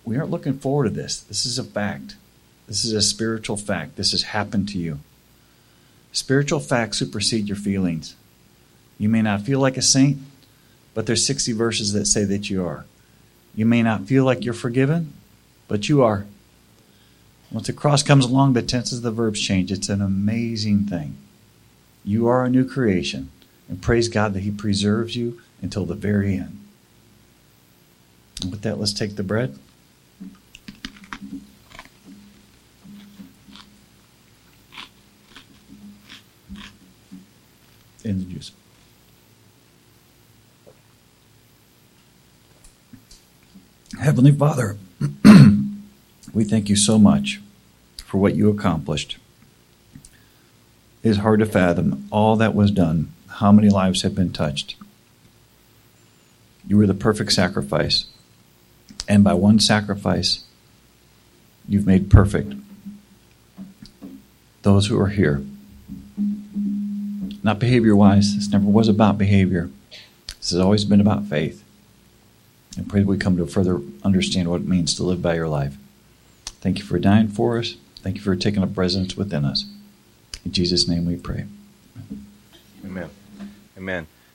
we 0.06 0.16
aren't 0.16 0.30
looking 0.30 0.60
forward 0.60 0.86
to 0.86 0.90
this. 0.92 1.20
This 1.20 1.46
is 1.46 1.58
a 1.58 1.64
fact. 1.64 2.16
This 2.68 2.86
is 2.86 2.94
a 2.94 3.02
spiritual 3.02 3.58
fact. 3.58 3.96
This 3.96 4.12
has 4.12 4.24
happened 4.24 4.70
to 4.70 4.78
you. 4.78 5.00
Spiritual 6.12 6.60
facts 6.60 7.00
supersede 7.00 7.48
your 7.48 7.58
feelings. 7.58 8.16
You 9.00 9.10
may 9.10 9.24
not 9.24 9.42
feel 9.42 9.60
like 9.60 9.78
a 9.78 9.82
saint, 9.82 10.20
but 10.94 11.08
there's 11.08 11.26
60 11.26 11.52
verses 11.54 11.94
that 11.94 12.06
say 12.06 12.24
that 12.24 12.50
you 12.50 12.64
are. 12.64 12.86
You 13.58 13.66
may 13.66 13.82
not 13.82 14.06
feel 14.06 14.24
like 14.24 14.46
you're 14.46 14.54
forgiven, 14.54 15.14
but 15.68 15.90
you 15.90 16.04
are. 16.04 16.28
Once 17.52 17.66
the 17.66 17.74
cross 17.74 18.04
comes 18.04 18.24
along, 18.24 18.54
the 18.54 18.62
tenses 18.62 19.00
of 19.00 19.04
the 19.04 19.10
verbs 19.10 19.42
change. 19.42 19.72
It's 19.72 19.90
an 19.90 20.00
amazing 20.00 20.86
thing. 20.86 21.18
You 22.06 22.28
are 22.28 22.46
a 22.46 22.52
new 22.52 22.70
creation, 22.70 23.32
and 23.68 23.82
praise 23.82 24.10
God 24.10 24.36
that 24.36 24.42
He 24.42 24.52
preserves 24.52 25.16
you 25.16 25.42
until 25.60 25.86
the 25.86 25.96
very 25.96 26.36
end. 26.36 26.60
And 28.44 28.52
with 28.52 28.62
that, 28.62 28.80
let's 28.80 28.94
take 28.94 29.16
the 29.16 29.24
bread. 29.24 29.58
And 38.06 38.22
the 38.22 38.34
juice. 38.36 38.52
Heavenly 44.00 44.32
Father, 44.32 44.78
we 46.34 46.44
thank 46.44 46.70
you 46.70 46.76
so 46.76 47.00
much 47.00 47.42
for 48.06 48.18
what 48.20 48.36
you 48.36 48.50
accomplished. 48.50 49.18
It 51.04 51.10
is 51.10 51.18
hard 51.18 51.40
to 51.40 51.46
fathom 51.46 52.08
all 52.12 52.36
that 52.36 52.54
was 52.54 52.70
done, 52.70 53.12
how 53.28 53.52
many 53.52 53.70
lives 53.70 54.04
have 54.04 54.14
been 54.14 54.32
touched. 54.32 54.76
You 56.68 56.78
were 56.78 56.86
the 56.86 56.94
perfect 56.94 57.32
sacrifice. 57.32 58.06
And 59.08 59.24
by 59.24 59.34
one 59.34 59.60
sacrifice, 59.60 60.44
you've 61.68 61.88
made 61.88 62.12
perfect 62.12 62.54
those 64.62 64.88
who 64.88 65.00
are 65.00 65.08
here. 65.08 65.44
Not 67.42 67.60
behavior 67.60 67.96
wise. 67.96 68.36
This 68.36 68.50
never 68.50 68.66
was 68.66 68.90
about 68.90 69.18
behavior. 69.18 69.70
This 70.38 70.52
has 70.52 70.60
always 70.60 70.86
been 70.86 71.02
about 71.02 71.26
faith. 71.26 71.64
And 72.78 72.88
pray 72.88 73.02
that 73.02 73.08
we 73.08 73.18
come 73.18 73.38
to 73.38 73.48
further 73.48 73.82
understand 74.04 74.50
what 74.50 74.62
it 74.62 74.68
means 74.68 74.94
to 74.96 75.04
live 75.04 75.22
by 75.22 75.36
your 75.36 75.48
life. 75.48 75.76
Thank 76.62 76.78
you 76.78 76.86
for 76.86 77.00
dying 77.00 77.28
for 77.28 77.58
us. 77.58 77.76
Thank 77.98 78.18
you 78.18 78.22
for 78.22 78.36
taking 78.36 78.64
up 78.64 78.78
residence 78.78 79.18
within 79.18 79.44
us. 79.44 79.66
In 80.46 80.52
Jesus' 80.52 80.88
name 80.88 81.06
we 81.06 81.16
pray. 81.16 81.46
Amen. 82.86 83.10
Amen. 83.78 84.08